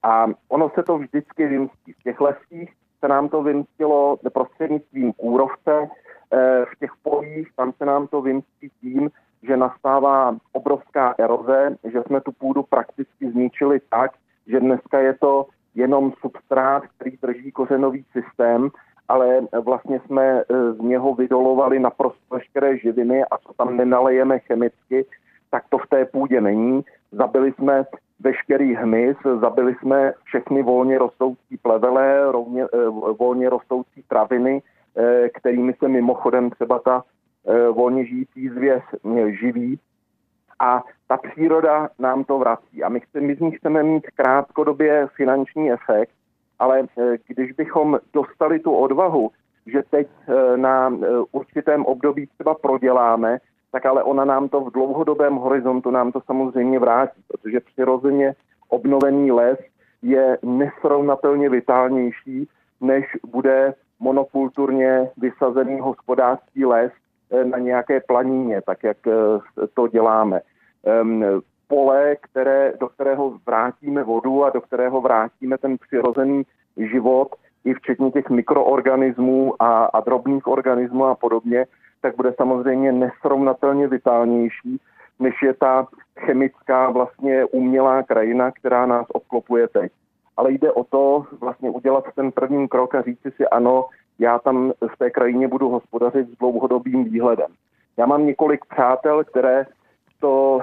[0.03, 1.93] A ono se to vždycky vymstí.
[1.93, 5.89] V těch lesích se nám to vymstilo prostřednictvím kůrovce,
[6.33, 9.09] eh, v těch polích tam se nám to vymstí tím,
[9.43, 14.11] že nastává obrovská eroze, že jsme tu půdu prakticky zničili tak,
[14.47, 18.71] že dneska je to jenom substrát, který drží kořenový systém
[19.09, 25.05] ale vlastně jsme e, z něho vydolovali naprosto veškeré živiny a co tam nenalejeme chemicky,
[25.51, 26.81] tak to v té půdě není.
[27.11, 27.85] Zabili jsme
[28.19, 32.67] veškerý hmyz, zabili jsme všechny volně rostoucí plevele, rovně, e,
[33.19, 34.61] volně rostoucí traviny,
[34.97, 37.03] e, kterými se mimochodem třeba ta
[37.71, 38.83] volně žijící zvěř
[39.39, 39.79] živí.
[40.59, 42.83] A ta příroda nám to vrací.
[42.83, 46.11] A my, my z ní chceme mít krátkodobě finanční efekt,
[46.59, 49.31] ale eh, když bychom dostali tu odvahu,
[49.65, 53.37] že teď eh, na eh, určitém období třeba proděláme,
[53.71, 58.35] tak ale ona nám to v dlouhodobém horizontu nám to samozřejmě vrátí, protože přirozeně
[58.69, 59.59] obnovený les
[60.01, 62.47] je nesrovnatelně vitálnější,
[62.81, 66.91] než bude monokulturně vysazený hospodářský les
[67.43, 68.97] na nějaké planině, tak jak
[69.73, 70.41] to děláme.
[70.85, 71.23] Ehm,
[71.67, 76.43] pole, které, do kterého vrátíme vodu a do kterého vrátíme ten přirozený
[76.77, 77.27] život,
[77.65, 81.65] i včetně těch mikroorganismů a, a drobných organismů a podobně,
[82.01, 84.79] tak bude samozřejmě nesrovnatelně vitálnější,
[85.19, 85.87] než je ta
[86.19, 89.91] chemická vlastně umělá krajina, která nás obklopuje teď.
[90.37, 93.85] Ale jde o to vlastně udělat ten první krok a říct si ano,
[94.19, 97.51] já tam v té krajině budu hospodařit s dlouhodobým výhledem.
[97.97, 99.65] Já mám několik přátel, které
[100.19, 100.61] to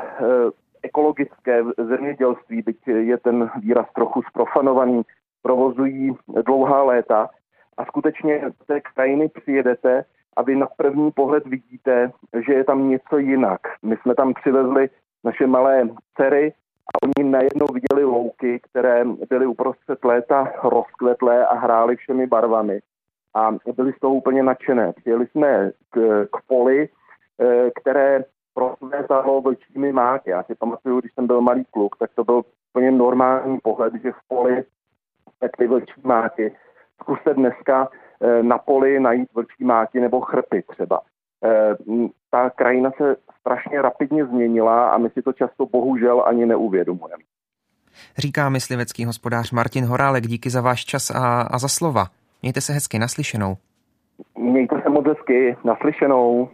[0.83, 5.03] ekologické zemědělství, byť je ten výraz trochu sprofanovaný,
[5.43, 7.29] provozují dlouhá léta
[7.77, 10.05] a skutečně z té krajiny přijedete
[10.37, 12.13] a vy na první pohled vidíte,
[12.47, 13.61] že je tam něco jinak.
[13.83, 14.91] My jsme tam přivezli
[15.25, 16.53] naše malé dcery
[16.95, 22.81] a oni najednou viděli louky, které byly uprostřed léta rozkvetlé a hrály všemi barvami.
[23.35, 24.93] A byli z toho úplně nadšené.
[24.93, 26.89] Přijeli jsme k, k poli,
[27.41, 30.31] eh, které prosvétalo vlčími máky.
[30.31, 34.13] Já si pamatuju, když jsem byl malý kluk, tak to byl úplně normální pohled, že
[34.13, 34.65] v poli
[35.41, 36.57] tak ty vlčí máky.
[37.03, 37.89] Zkuste dneska
[38.43, 41.01] na poli najít vlčí máky nebo chrpy třeba.
[41.45, 41.77] Eh,
[42.31, 47.23] ta krajina se strašně rapidně změnila a my si to často bohužel ani neuvědomujeme.
[48.19, 52.07] Říká myslivecký hospodář Martin Horálek, díky za váš čas a, a za slova.
[52.43, 53.57] Mějte se hezky naslyšenou.
[54.39, 56.49] Mějte se moc hezky naslyšenou.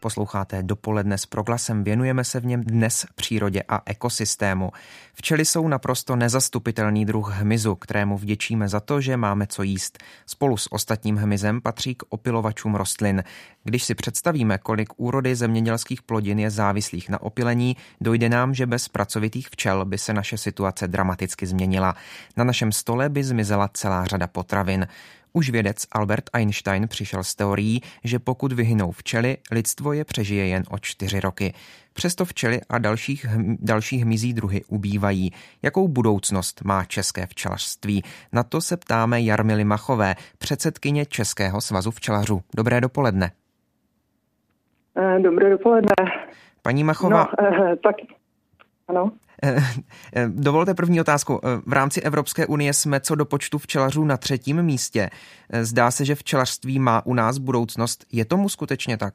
[0.00, 4.70] Posloucháte dopoledne s proglasem, věnujeme se v něm dnes přírodě a ekosystému.
[5.14, 9.98] Včely jsou naprosto nezastupitelný druh hmyzu, kterému vděčíme za to, že máme co jíst.
[10.26, 13.24] Spolu s ostatním hmyzem patří k opilovačům rostlin.
[13.64, 18.88] Když si představíme, kolik úrody zemědělských plodin je závislých na opilení, dojde nám, že bez
[18.88, 21.94] pracovitých včel by se naše situace dramaticky změnila.
[22.36, 24.86] Na našem stole by zmizela celá řada potravin.
[25.32, 30.62] Už vědec Albert Einstein přišel s teorií, že pokud vyhynou včely, lidstvo je přežije jen
[30.70, 31.54] o čtyři roky.
[31.92, 33.26] Přesto včely a dalších,
[33.60, 35.32] další hmyzí druhy ubývají.
[35.62, 38.02] Jakou budoucnost má české včelařství?
[38.32, 42.40] Na to se ptáme Jarmily Machové, předsedkyně Českého svazu včelařů.
[42.56, 43.30] Dobré dopoledne.
[44.96, 45.94] Eh, dobré dopoledne.
[46.62, 47.28] Paní Machová.
[47.40, 47.96] No, eh, tak,
[48.88, 49.10] ano.
[49.42, 49.56] Eh,
[50.16, 51.40] eh, dovolte první otázku.
[51.42, 55.08] Eh, v rámci Evropské unie jsme co do počtu včelařů na třetím místě.
[55.62, 58.04] Zdá se, že včelařství má u nás budoucnost.
[58.12, 59.14] Je tomu skutečně tak?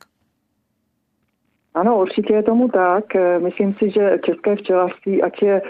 [1.74, 3.06] Ano, určitě je tomu tak.
[3.40, 5.62] Myslím si, že české včelařství, ať je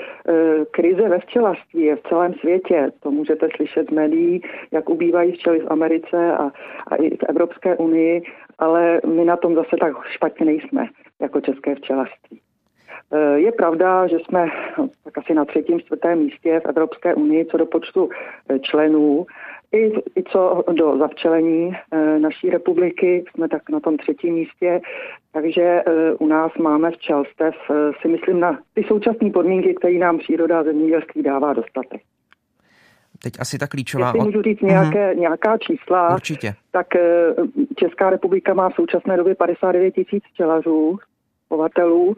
[0.71, 2.91] krize ve včelařství, je v celém světě.
[2.99, 6.51] To můžete slyšet z médií, jak ubývají včely v Americe a,
[6.87, 8.23] a i v Evropské unii,
[8.59, 10.87] ale my na tom zase tak špatně nejsme
[11.21, 12.41] jako české včelařství.
[13.15, 14.47] Eh, je pravda, že jsme
[15.03, 18.09] tak asi na třetím, čtvrtém místě v Evropské unii co do počtu
[18.49, 19.25] eh, členů.
[19.71, 24.81] I, i co do zavčelení eh, naší republiky jsme tak na tom třetím místě,
[25.31, 25.83] takže
[26.19, 27.55] u nás máme včelstev,
[28.01, 32.01] si myslím, na ty současné podmínky, které nám příroda a zemědělství dává dostatek.
[33.23, 34.07] Teď asi ta klíčová...
[34.07, 35.19] Jestli můžu říct nějaké, mm-hmm.
[35.19, 36.53] nějaká čísla, Určitě.
[36.71, 36.87] tak
[37.75, 40.97] Česká republika má v současné době 59 tisíc včelařů,
[41.49, 42.15] chovatelů,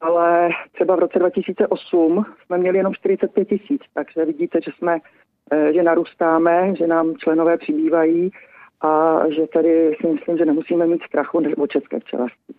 [0.00, 4.98] ale třeba v roce 2008 jsme měli jenom 45 tisíc, takže vidíte, že jsme,
[5.52, 8.30] eh, že narůstáme, že nám členové přibývají
[8.80, 12.54] a že tady si myslím, že nemusíme mít strachu o české včelařství.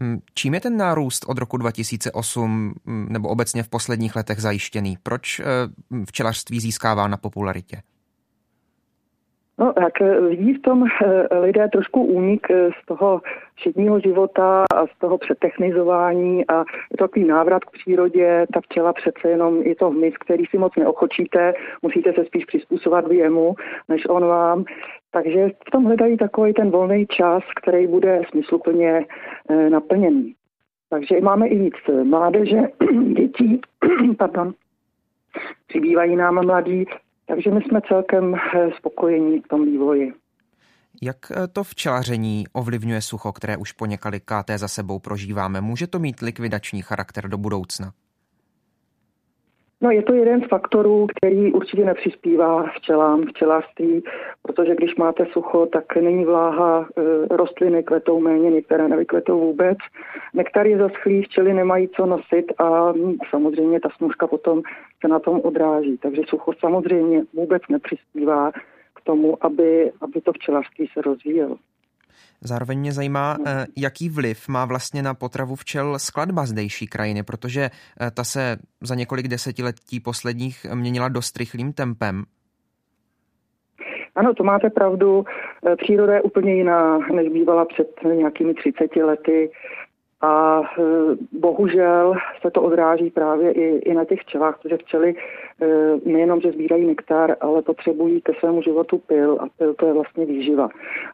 [0.00, 4.96] Hmm, čím je ten nárůst od roku 2008 hmm, nebo obecně v posledních letech zajištěný?
[5.02, 5.44] Proč eh,
[6.08, 7.76] včelařství získává na popularitě?
[9.62, 13.20] No, tak eh, vidí v tom eh, lidé trošku únik eh, z toho
[13.54, 18.46] všedního života a z toho přetechnizování a je to takový návrat k přírodě.
[18.54, 23.10] Ta včela přece jenom je to hmyz, který si moc neochočíte, musíte se spíš přizpůsobovat
[23.10, 23.54] jemu,
[23.88, 24.64] než on vám.
[25.10, 29.06] Takže v tom hledají takový ten volný čas, který bude smysluplně
[29.68, 30.34] naplněný.
[30.90, 32.60] Takže máme i víc mládeže,
[33.16, 33.60] dětí,
[34.18, 34.52] pardon,
[35.68, 36.86] přibývají nám mladí,
[37.26, 40.12] takže my jsme celkem eh, spokojení v tom vývoji.
[41.02, 45.60] Jak eh, to včelaření ovlivňuje sucho, které už po několikáté za sebou prožíváme?
[45.60, 47.92] Může to mít likvidační charakter do budoucna?
[49.82, 54.02] No je to jeden z faktorů, který určitě nepřispívá včelám, včelařství,
[54.42, 59.78] protože když máte sucho, tak není vláha, e, rostliny kvetou méně, některé nevykvetou vůbec.
[60.34, 62.92] Nektar je zaschlý, včely nemají co nosit a
[63.30, 64.62] samozřejmě ta snužka potom
[65.00, 65.98] se na tom odráží.
[65.98, 68.52] Takže sucho samozřejmě vůbec nepřispívá
[68.94, 71.56] k tomu, aby, aby to včelařství se rozvíjelo.
[72.44, 77.62] Zároveň mě zajímá, eh, jaký vliv má vlastně na potravu včel skladba zdejší krajiny, protože
[77.62, 82.24] eh, ta se za několik desetiletí posledních měnila dost rychlým tempem.
[84.14, 85.24] Ano, to máte pravdu.
[85.66, 89.50] Eh, příroda je úplně jiná, než bývala před nějakými 30 lety.
[90.22, 90.82] A e,
[91.32, 95.66] bohužel se to odráží právě i, i na těch včelách, protože včely e,
[96.10, 100.26] nejenom, že sbírají nektar, ale potřebují ke svému životu pil a pil to je vlastně
[100.26, 100.64] výživa.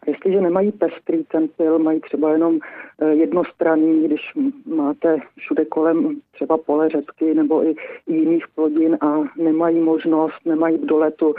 [0.03, 2.59] A jestliže nemají pestrý ten pil, mají třeba jenom
[3.01, 4.21] e, jednostranný, když
[4.67, 7.75] máte všude kolem třeba pole řepky nebo i,
[8.07, 11.35] jiných plodin a nemají možnost, nemají v doletu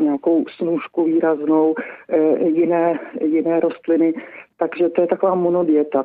[0.00, 1.74] nějakou snůžku výraznou,
[2.38, 4.14] jiné, jiné rostliny,
[4.58, 6.04] takže to je taková monodieta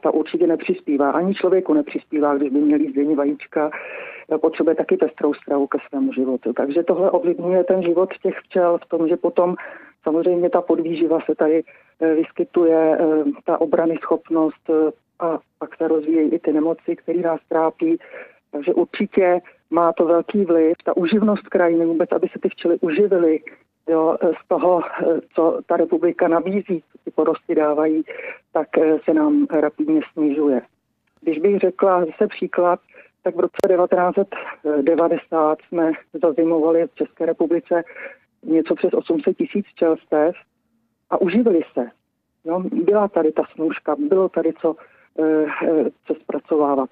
[0.00, 1.10] ta určitě nepřispívá.
[1.10, 3.70] Ani člověku nepřispívá, když by měl jíst vajíčka,
[4.40, 6.52] potřebuje taky pestrou stravu ke svému životu.
[6.52, 9.56] Takže tohle ovlivňuje ten život těch včel v tom, že potom
[10.02, 11.62] samozřejmě ta podvýživa se tady
[12.00, 17.18] eh, vyskytuje, eh, ta obrany schopnost eh, a pak se rozvíjejí i ty nemoci, které
[17.18, 17.98] nás trápí.
[18.50, 20.76] Takže určitě má to velký vliv.
[20.84, 23.40] Ta uživnost krajiny vůbec, aby se ty včely uživily,
[23.88, 24.82] jo, z toho,
[25.34, 28.02] co ta republika nabízí, co ty porosty dávají,
[28.52, 30.62] tak eh, se nám rapidně snižuje.
[31.20, 32.80] Když bych řekla zase příklad,
[33.22, 35.92] tak v roce 1990 jsme
[36.22, 37.84] zazimovali v České republice
[38.42, 40.34] něco přes 800 tisíc čelstev
[41.10, 41.90] a uživili se.
[42.44, 44.76] No, byla tady ta snůžka, bylo tady co,
[45.18, 46.90] eh, eh, co zpracovávat.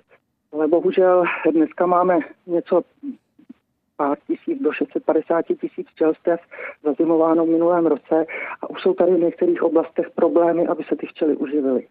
[0.53, 2.83] Ale bohužel dneska máme něco
[3.97, 6.41] pár tisíc do 650 tisíc včelstev
[6.85, 8.27] zazimováno v minulém roce
[8.63, 11.87] a už jsou tady v některých oblastech problémy, aby se ty včely uživily.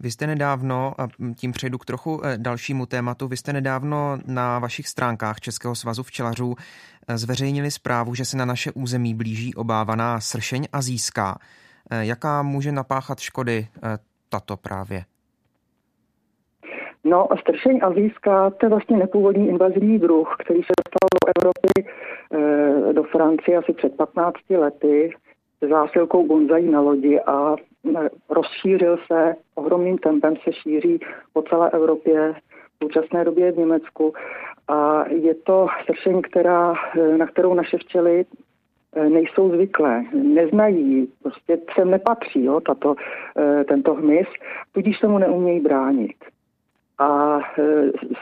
[0.00, 4.58] Vy jste nedávno, a tím přejdu k trochu eh, dalšímu tématu, vy jste nedávno na
[4.58, 6.54] vašich stránkách Českého svazu včelařů
[7.08, 11.38] eh, zveřejnili zprávu, že se na naše území blíží obávaná sršeň a získá.
[11.90, 13.68] Eh, jaká může napáchat škody
[14.28, 15.04] tato právě?
[17.04, 21.92] No stršeň azijská, to je vlastně nepůvodní invazivní druh, který se dostal do Evropy,
[22.32, 25.14] e, do Francie asi před 15 lety
[25.64, 27.56] s zásilkou bonzají na lodi a
[27.96, 31.00] eh, rozšířil se, ohromným tempem se šíří
[31.32, 34.12] po celé Evropě, v současné době v Německu.
[34.68, 38.24] A je to stršeň, která, eh, na kterou naše včely
[39.08, 42.94] nejsou zvyklé, neznají, prostě sem nepatří jo, tato,
[43.68, 44.26] tento hmyz,
[44.72, 46.14] tudíž se mu neumějí bránit
[46.98, 47.62] a e,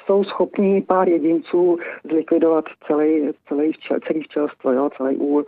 [0.04, 5.44] jsou schopní pár jedinců zlikvidovat celý, celý, včel, celý včelstvo, jo, celý úl.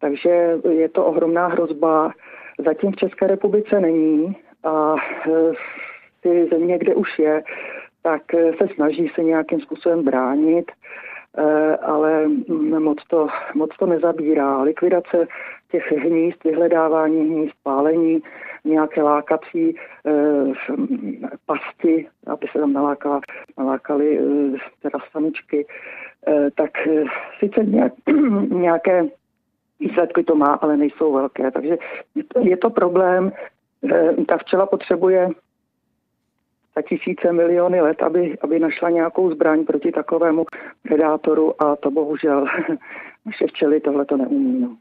[0.00, 2.10] Takže je to ohromná hrozba.
[2.66, 4.94] Zatím v České republice není a
[5.28, 5.52] e,
[6.20, 7.42] ty země, kde už je,
[8.02, 10.72] tak e, se snaží se nějakým způsobem bránit,
[11.82, 12.28] ale
[12.78, 14.62] moc to, moc to nezabírá.
[14.62, 15.26] Likvidace
[15.70, 18.22] těch hnízd, vyhledávání hnízd, pálení,
[18.64, 19.74] nějaké lákací e,
[21.46, 23.20] pasti, aby se tam nalákala,
[23.58, 24.22] nalákali e,
[24.82, 25.66] teda samičky,
[26.28, 27.04] e, tak e,
[27.38, 27.92] sice nějak,
[28.48, 29.06] nějaké
[29.80, 31.50] výsledky to má, ale nejsou velké.
[31.50, 31.78] Takže
[32.40, 33.32] je to, problém.
[33.92, 35.28] E, ta včela potřebuje
[36.76, 40.44] za tisíce miliony let, aby, aby našla nějakou zbraň proti takovému
[40.82, 42.46] predátoru a to bohužel
[43.26, 44.60] naše včely tohle to neumí.
[44.60, 44.76] No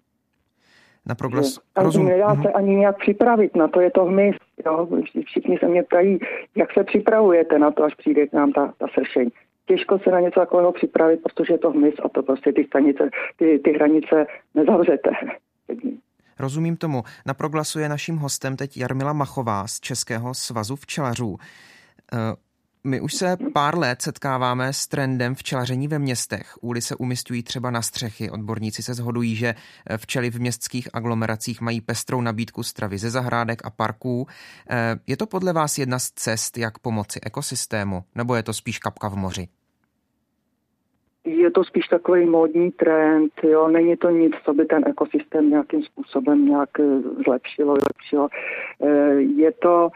[1.09, 1.59] na proglas.
[1.77, 2.05] Rozum.
[2.05, 4.35] Nedá se ani nějak připravit na to, je to hmyz.
[4.65, 4.87] Jo?
[5.25, 6.19] Všichni se mě ptají,
[6.55, 9.29] jak se připravujete na to, až přijde k nám ta, ta sršeň.
[9.65, 13.09] Těžko se na něco takového připravit, protože je to hmyz a to prostě ty, stanice,
[13.37, 15.09] ty, ty hranice nezavřete.
[16.39, 17.03] Rozumím tomu.
[17.25, 21.37] Na proglasu je naším hostem teď Jarmila Machová z Českého svazu včelařů.
[22.83, 26.53] My už se pár let setkáváme s trendem včelaření ve městech.
[26.61, 28.31] Úly se umistují třeba na střechy.
[28.31, 29.53] Odborníci se shodují, že
[29.97, 34.27] včely v městských aglomeracích mají pestrou nabídku stravy ze zahrádek a parků.
[34.69, 38.79] Eh, je to podle vás jedna z cest, jak pomoci ekosystému, nebo je to spíš
[38.79, 39.47] kapka v moři?
[41.25, 45.83] Je to spíš takový módní trend, jo, není to nic, co by ten ekosystém nějakým
[45.83, 46.83] způsobem nějak eh,
[47.25, 48.27] zlepšilo, zlepšilo.
[48.83, 49.89] Eh, je to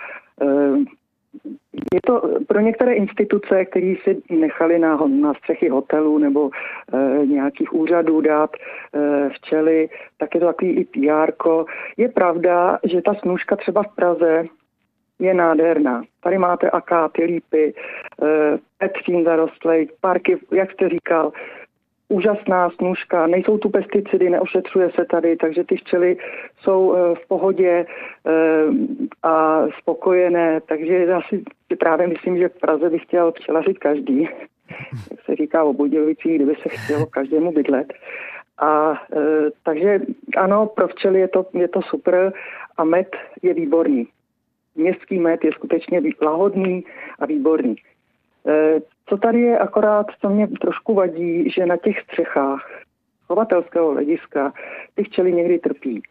[1.93, 6.49] je to pro některé instituce, které si nechali na, na střechy hotelů nebo
[6.93, 11.31] e, nějakých úřadů dát e, včely, tak je to takový i PR.
[11.97, 14.45] Je pravda, že ta snůžka třeba v Praze
[15.19, 16.03] je nádherná.
[16.23, 21.31] Tady máte akáty, lípy, e, petřín zarostlej, parky, jak jste říkal,
[22.13, 26.17] úžasná snůžka, nejsou tu pesticidy, neošetřuje se tady, takže ty včely
[26.61, 28.31] jsou eh, v pohodě eh,
[29.23, 31.43] a spokojené, takže já si
[31.79, 34.21] právě myslím, že v Praze by chtěl včelařit každý,
[35.11, 37.93] jak se říká o Budějovicích, kdyby se chtělo každému bydlet.
[38.57, 39.99] A e, takže
[40.37, 42.33] ano, pro včely je to, je to super
[42.77, 44.07] a med je výborný.
[44.75, 46.83] Městský med je skutečně lahodný
[47.19, 47.75] a výborný.
[48.47, 52.83] E, co tady je akorát, co mě trošku vadí, že na těch střechách
[53.27, 54.53] chovatelského hlediska
[54.95, 56.01] ty včely někdy trpí.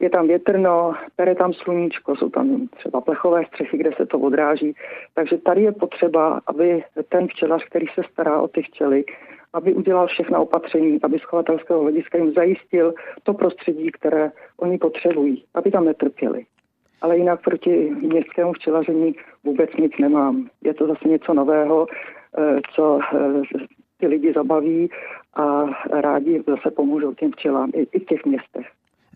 [0.00, 4.74] je tam větrno, pere tam sluníčko, jsou tam třeba plechové střechy, kde se to odráží.
[5.14, 9.04] Takže tady je potřeba, aby ten včelař, který se stará o ty včely,
[9.52, 15.44] aby udělal všechna opatření, aby z chovatelského hlediska jim zajistil to prostředí, které oni potřebují,
[15.54, 16.44] aby tam netrpěli.
[17.06, 20.48] Ale jinak proti městskému včelaření vůbec nic nemám.
[20.64, 21.86] Je to zase něco nového,
[22.38, 23.42] eh, co eh,
[24.00, 24.90] ty lidi zabaví
[25.34, 25.64] a
[26.00, 28.66] rádi zase pomůžou těm včelám i, i v těch městech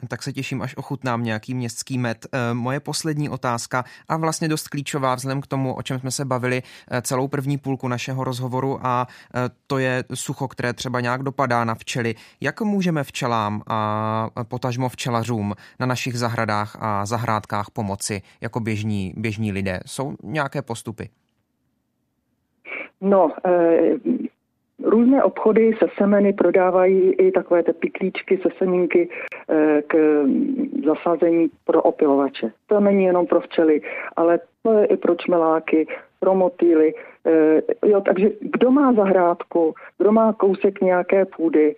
[0.09, 2.26] tak se těším, až ochutnám nějaký městský med.
[2.32, 6.24] Eh, moje poslední otázka a vlastně dost klíčová vzhledem k tomu, o čem jsme se
[6.24, 11.22] bavili eh, celou první půlku našeho rozhovoru a eh, to je sucho, které třeba nějak
[11.22, 12.14] dopadá na včely.
[12.40, 19.53] Jak můžeme včelám a potažmo včelařům na našich zahradách a zahrádkách pomoci jako běžní, běžní
[19.53, 19.80] lidé?
[19.86, 21.09] Jsou nějaké postupy?
[23.01, 23.30] No,
[24.84, 29.08] Různé obchody se semeny prodávají i takové ty piklíčky se semínky
[29.48, 30.24] eh, k
[30.86, 32.52] zasázení pro opilovače.
[32.66, 33.80] To není jenom pro včely,
[34.16, 35.86] ale to je i pro čmeláky,
[36.20, 36.94] pro motýly.
[37.26, 41.74] Eh, jo, takže kdo má zahrádku, kdo má kousek nějaké půdy,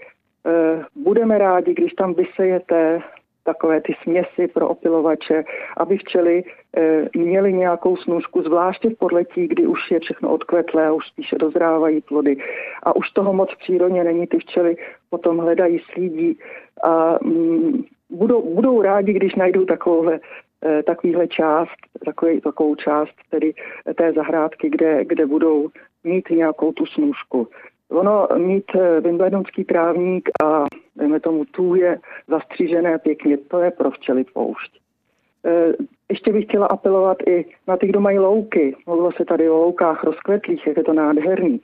[0.47, 3.03] eh, budeme rádi, když tam vysejete
[3.45, 5.45] takové ty směsi pro opilovače,
[5.77, 6.45] aby včely
[6.77, 11.39] e, měly nějakou snůžku, zvláště v podletí, kdy už je všechno odkvetlé a už spíše
[11.39, 12.37] dozrávají plody.
[12.83, 14.77] A už toho moc přírodně není, ty včely
[15.11, 16.39] potom hledají slídí
[16.83, 20.21] a mm, budou, budou rádi, když najdou takovouhle
[20.65, 23.53] e, takovýhle část, takový, takovou část tedy
[23.95, 25.69] té zahrádky, kde, kde budou
[26.05, 27.49] mít nějakou tu snůžku.
[27.93, 30.65] Ono mít eh, wimbledonský trávník a
[30.97, 34.81] dejme tomu tu je zastřížené pěkně, to je pro včely poušť.
[35.45, 35.73] Eh,
[36.09, 38.77] ještě bych chtěla apelovat i na ty, kdo mají louky.
[38.87, 41.61] Mluvilo se tady o loukách rozkvetlých, jak je to nádherný,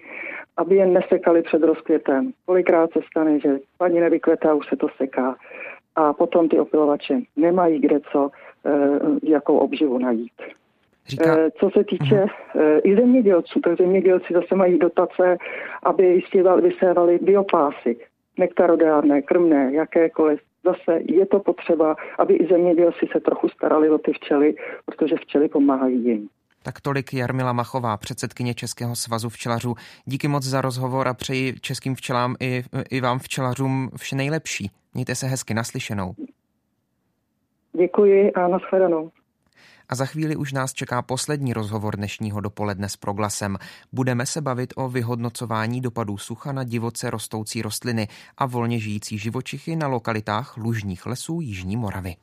[0.57, 2.33] aby je nesekali před rozkvětem.
[2.47, 5.37] Kolikrát se stane, že paní nevykvetá, už se to seká.
[5.97, 8.31] A potom ty opilovače nemají kde co,
[8.67, 8.71] eh,
[9.23, 10.33] jakou obživu najít.
[11.09, 11.39] Říká...
[11.39, 12.81] Eh, co se týče uh-huh.
[12.85, 15.37] i zemědělců, tak zemědělci zase mají dotace,
[15.83, 16.23] aby
[16.63, 17.97] vysévali biopásy,
[18.39, 20.41] nektarodárné, krmné, jakékoliv.
[20.65, 24.55] Zase je to potřeba, aby i zemědělci se trochu starali o ty včely,
[24.85, 26.29] protože včely pomáhají jim.
[26.63, 29.75] Tak tolik Jarmila Machová, předsedkyně Českého svazu včelařů.
[30.05, 34.71] Díky moc za rozhovor a přeji českým včelám i, i vám včelařům vše nejlepší.
[34.95, 36.15] Mějte se hezky naslyšenou.
[37.73, 39.11] Děkuji a nashledanou.
[39.89, 43.57] A za chvíli už nás čeká poslední rozhovor dnešního dopoledne s proglasem.
[43.93, 48.09] Budeme se bavit o vyhodnocování dopadů sucha na divoce rostoucí rostliny
[48.39, 52.17] a volně žijící živočichy na lokalitách lužních lesů Jižní Moravy.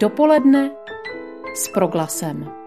[0.00, 0.70] Dopoledne
[1.54, 2.65] s proglasem.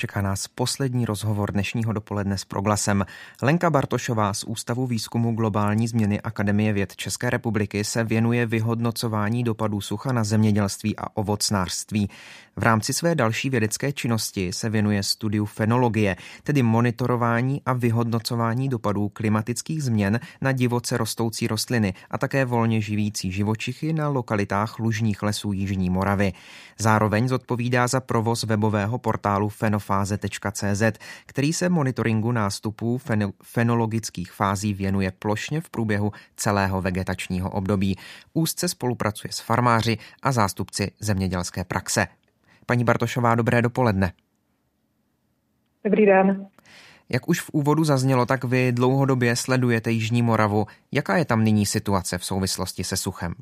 [0.00, 3.06] Čeká nás poslední rozhovor dnešního dopoledne s proglasem.
[3.42, 9.80] Lenka Bartošová z Ústavu výzkumu globální změny Akademie věd České republiky se věnuje vyhodnocování dopadů
[9.80, 12.08] sucha na zemědělství a ovocnářství.
[12.56, 19.08] V rámci své další vědecké činnosti se věnuje studiu fenologie, tedy monitorování a vyhodnocování dopadů
[19.08, 25.52] klimatických změn na divoce rostoucí rostliny a také volně živící živočichy na lokalitách lužních lesů
[25.52, 26.32] Jižní Moravy.
[26.78, 30.82] Zároveň zodpovídá za provoz webového portálu fenofáze.cz,
[31.26, 33.00] který se monitoringu nástupů
[33.42, 37.98] fenologických fází věnuje plošně v průběhu celého vegetačního období.
[38.32, 42.06] Úzce spolupracuje s farmáři a zástupci zemědělské praxe.
[42.70, 44.12] Paní Bartošová, dobré dopoledne.
[45.84, 46.46] Dobrý den.
[47.08, 50.66] Jak už v úvodu zaznělo, tak vy dlouhodobě sledujete Jižní Moravu.
[50.92, 53.34] Jaká je tam nyní situace v souvislosti se suchem?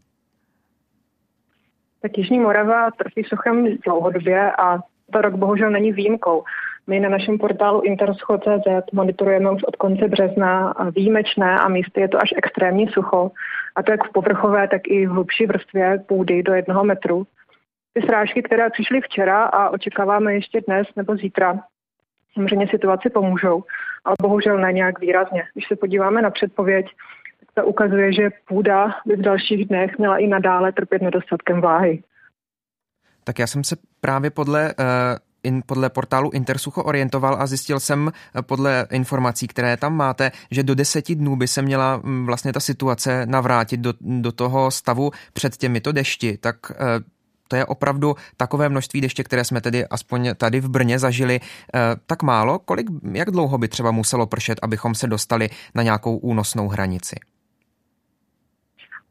[2.03, 4.79] Tak Jižní Morava trpí suchem dlouhodobě a
[5.12, 6.45] to rok bohužel není výjimkou.
[6.87, 12.18] My na našem portálu intersucho.cz monitorujeme už od konce března výjimečné a místy je to
[12.18, 13.31] až extrémní sucho,
[13.76, 17.26] a to jak v povrchové, tak i v hlubší vrstvě půdy do jednoho metru
[18.01, 21.61] ty srážky, které přišly včera a očekáváme ještě dnes nebo zítra,
[22.34, 23.64] samozřejmě situaci pomůžou,
[24.05, 25.42] ale bohužel ne nějak výrazně.
[25.55, 26.86] Když se podíváme na předpověď,
[27.40, 32.03] tak to ukazuje, že půda by v dalších dnech měla i nadále trpět nedostatkem váhy.
[33.24, 38.11] Tak já jsem se právě podle uh in, podle portálu Intersucho orientoval a zjistil jsem
[38.11, 42.53] eh, podle informací, které tam máte, že do deseti dnů by se měla mm, vlastně
[42.53, 46.38] ta situace navrátit do, do toho stavu před těmito dešti.
[46.38, 46.76] Tak uh,
[47.49, 51.80] to je opravdu takové množství deště, které jsme tedy aspoň tady v Brně zažili, eh,
[52.07, 52.59] tak málo.
[52.59, 57.16] Kolik, jak dlouho by třeba muselo pršet, abychom se dostali na nějakou únosnou hranici?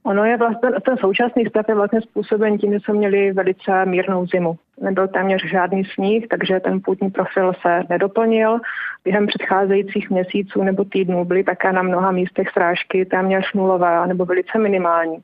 [0.03, 4.25] Ono je vlastně, ten současný stav je vlastně způsoben tím, že jsme měli velice mírnou
[4.25, 4.55] zimu.
[4.81, 8.59] Nebyl téměř žádný sníh, takže ten půdní profil se nedoplnil.
[9.03, 14.59] Během předcházejících měsíců nebo týdnů byly také na mnoha místech srážky téměř nulové nebo velice
[14.59, 15.17] minimální.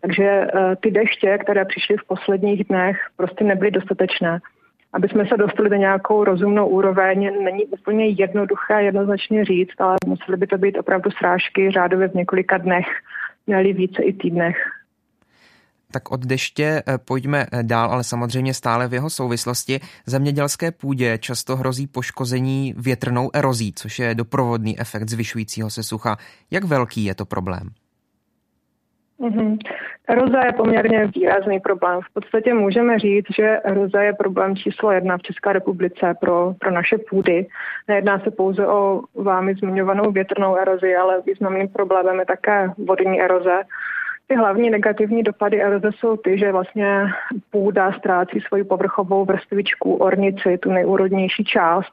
[0.00, 4.38] Takže eh, ty deště, které přišly v posledních dnech, prostě nebyly dostatečné.
[4.92, 10.36] Aby jsme se dostali do nějakou rozumnou úroveň, není úplně jednoduché jednoznačně říct, ale musely
[10.36, 12.86] by to být opravdu srážky řádově v několika dnech
[13.46, 14.56] měli více i týdnech.
[15.92, 19.80] Tak od deště eh, pojďme eh, dál, ale samozřejmě stále v jeho souvislosti.
[20.06, 26.16] Zemědělské půdě často hrozí poškození větrnou erozí, což je doprovodný efekt zvyšujícího se sucha.
[26.50, 27.70] Jak velký je to problém?
[29.20, 29.58] Mm-hmm.
[30.08, 32.00] Eroze je poměrně výrazný problém.
[32.00, 36.70] V podstatě můžeme říct, že eroze je problém číslo jedna v České republice pro, pro
[36.70, 37.46] naše půdy.
[37.88, 43.62] Nejedná se pouze o vámi zmiňovanou větrnou erozi, ale významným problémem je také vodní eroze.
[44.28, 47.06] Ty hlavní negativní dopady eroze jsou ty, že vlastně
[47.50, 51.92] půda ztrácí svoji povrchovou vrstvičku, ornici, tu nejúrodnější část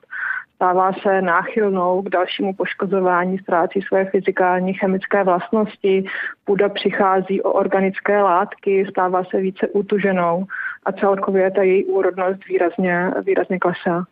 [0.56, 6.06] stává se náchylnou k dalšímu poškozování, ztrácí své fyzikální chemické vlastnosti,
[6.45, 10.45] půda přichází o organické látky, stává se více utuženou
[10.86, 14.06] a celkově ta její úrodnost výrazně, výrazně klesá.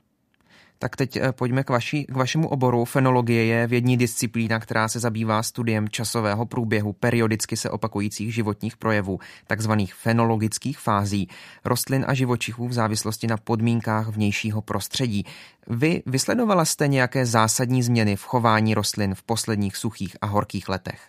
[0.81, 2.85] Tak teď eh, pojďme k, vaši, k vašemu oboru.
[2.85, 9.19] Fenologie je vědní disciplína, která se zabývá studiem časového průběhu periodicky se opakujících životních projevů,
[9.47, 11.27] takzvaných fenologických fází,
[11.65, 15.25] rostlin a živočichů v závislosti na podmínkách vnějšího prostředí.
[15.67, 21.01] Vy vysledovala jste nějaké zásadní změny v chování rostlin v posledních suchých a horkých letech?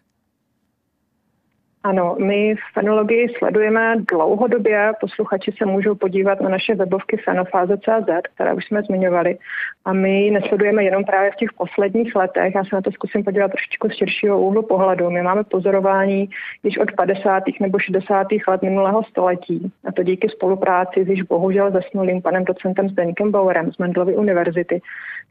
[1.84, 4.92] Ano, my v fenologii sledujeme dlouhodobě.
[5.00, 9.38] Posluchači se můžou podívat na naše webovky fenofáze.cz, které už jsme zmiňovali.
[9.84, 12.54] A my nesledujeme jenom právě v těch posledních letech.
[12.54, 15.10] Já se na to zkusím podívat trošičku z širšího úhlu pohledu.
[15.10, 16.28] My máme pozorování
[16.62, 17.42] již od 50.
[17.60, 18.26] nebo 60.
[18.48, 19.72] let minulého století.
[19.84, 24.80] A to díky spolupráci s již bohužel zesnulým panem docentem Zdeňkem Bauerem z Mendelovy univerzity,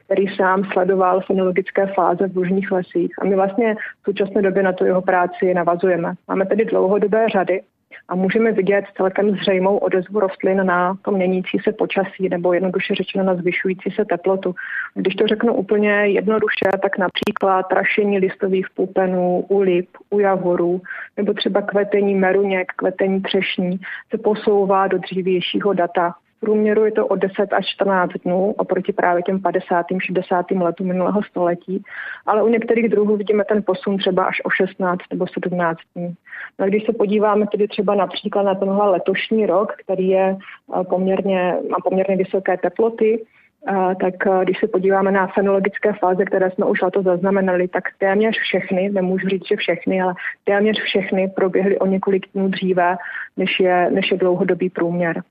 [0.04, 3.12] který sám sledoval fenologické fáze v lužních lesích.
[3.18, 6.12] A my vlastně v současné době na tu jeho práci navazujeme.
[6.28, 7.62] Máme tedy dlouhodobé řady
[8.08, 13.24] a můžeme vidět celkem zřejmou odezvu rostlin na to měnící se počasí nebo jednoduše řečeno
[13.24, 14.54] na zvyšující se teplotu.
[14.94, 20.80] Když to řeknu úplně jednoduše, tak například trašení listových půpenů u lip, u javorů
[21.16, 23.80] nebo třeba kvetení meruněk, kvetení třešní
[24.10, 29.22] se posouvá do dřívějšího data průměru je to o 10 až 14 dnů oproti právě
[29.22, 29.86] těm 50.
[30.04, 30.50] 60.
[30.50, 31.82] letům minulého století,
[32.26, 36.14] ale u některých druhů vidíme ten posun třeba až o 16 nebo 17 dní.
[36.58, 41.54] No když se podíváme tedy třeba například na tenhle letošní rok, který je eh, poměrně,
[41.70, 43.24] má poměrně vysoké teploty,
[43.68, 47.84] eh, tak eh, když se podíváme na fenologické fáze, které jsme už letos zaznamenali, tak
[47.98, 50.14] téměř všechny, nemůžu říct, že všechny, ale
[50.44, 52.96] téměř všechny proběhly o několik dnů dříve,
[53.36, 55.22] než je, než je dlouhodobý průměr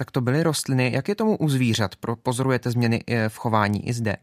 [0.00, 0.92] tak to byly rostliny.
[0.94, 1.90] Jak je tomu u zvířat?
[2.22, 4.16] Pozorujete změny eh, v chování i zde?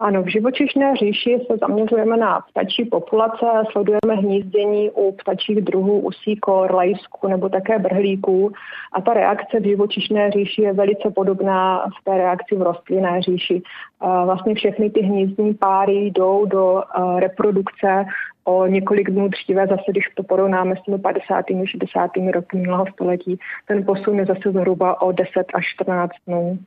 [0.00, 6.74] Ano, v živočišné říši se zaměřujeme na ptačí populace, sledujeme hnízdění u ptačích druhů, usíkor,
[6.74, 8.52] lajsku nebo také brhlíků
[8.92, 13.62] a ta reakce v živočišné říši je velice podobná v té reakci v rostlinné říši.
[14.00, 18.04] Vlastně všechny ty hnízdní páry jdou do eh, reprodukce
[18.44, 21.44] o několik dnů dříve, zase když to porovnáme s těmi 50.
[21.64, 22.10] 60.
[22.34, 26.58] roky minulého století, ten posun je zase zhruba o 10 až 14 dnů.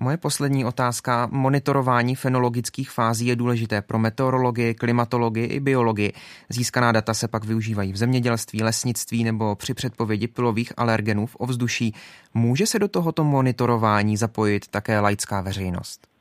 [0.00, 1.28] Moje poslední otázka.
[1.32, 6.12] Monitorování fenologických fází je důležité pro meteorologii, klimatologii i biologii.
[6.48, 11.94] Získaná data se pak využívají v zemědělství, lesnictví nebo při předpovědi pilových alergenů v ovzduší.
[12.34, 16.13] Může se do tohoto monitorování zapojit také laická veřejnost?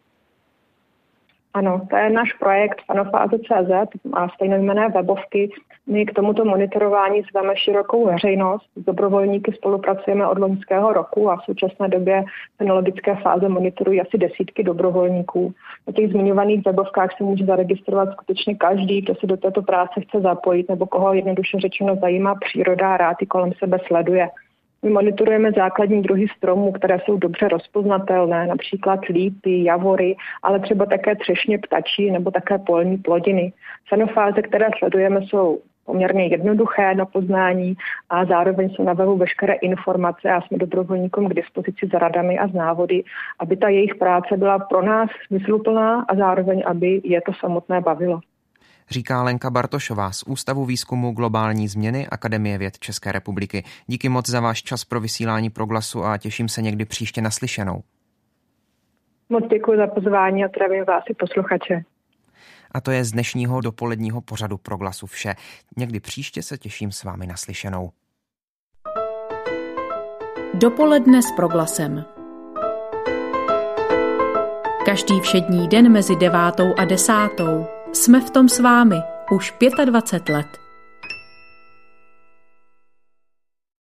[1.54, 3.72] Ano, to je náš projekt fanofáze.cz
[4.14, 5.49] a stejnojmené webovky.
[5.88, 8.66] My k tomuto monitorování zveme širokou veřejnost.
[8.76, 12.24] S dobrovolníky spolupracujeme od loňského roku a v současné době
[12.58, 15.54] fenologické fáze monitorují asi desítky dobrovolníků.
[15.88, 20.22] Na těch zmiňovaných webovkách se může zaregistrovat skutečně každý, kdo se do této práce chce
[20.22, 24.30] zapojit nebo koho jednoduše řečeno zajímá příroda a rád i kolem sebe sleduje.
[24.84, 31.15] My monitorujeme základní druhy stromů, které jsou dobře rozpoznatelné, například lípy, javory, ale třeba také
[31.15, 33.53] třešně ptačí nebo také polní plodiny.
[33.89, 37.75] Sanofáze, které sledujeme, jsou poměrně jednoduché na poznání
[38.09, 42.47] a zároveň jsou na webu veškeré informace a jsme dobrovolníkům k dispozici za radami a
[42.47, 43.03] z návody,
[43.39, 48.19] aby ta jejich práce byla pro nás smysluplná a zároveň, aby je to samotné bavilo
[48.89, 53.63] říká Lenka Bartošová z Ústavu výzkumu globální změny Akademie věd České republiky.
[53.88, 57.84] Díky moc za váš čas pro vysílání proglasu a těším se někdy příště naslyšenou.
[59.29, 61.84] Moc děkuji za pozvání a zdravím vás i posluchače.
[62.71, 65.36] A to je z dnešního dopoledního pořadu proglasu vše.
[65.77, 67.91] Někdy příště se těším s vámi naslyšenou.
[70.53, 72.05] Dopoledne s proglasem.
[74.86, 77.65] Každý všední den mezi devátou a desátou.
[77.94, 79.54] Jsme v tom s vámi už
[79.86, 80.62] 25 let.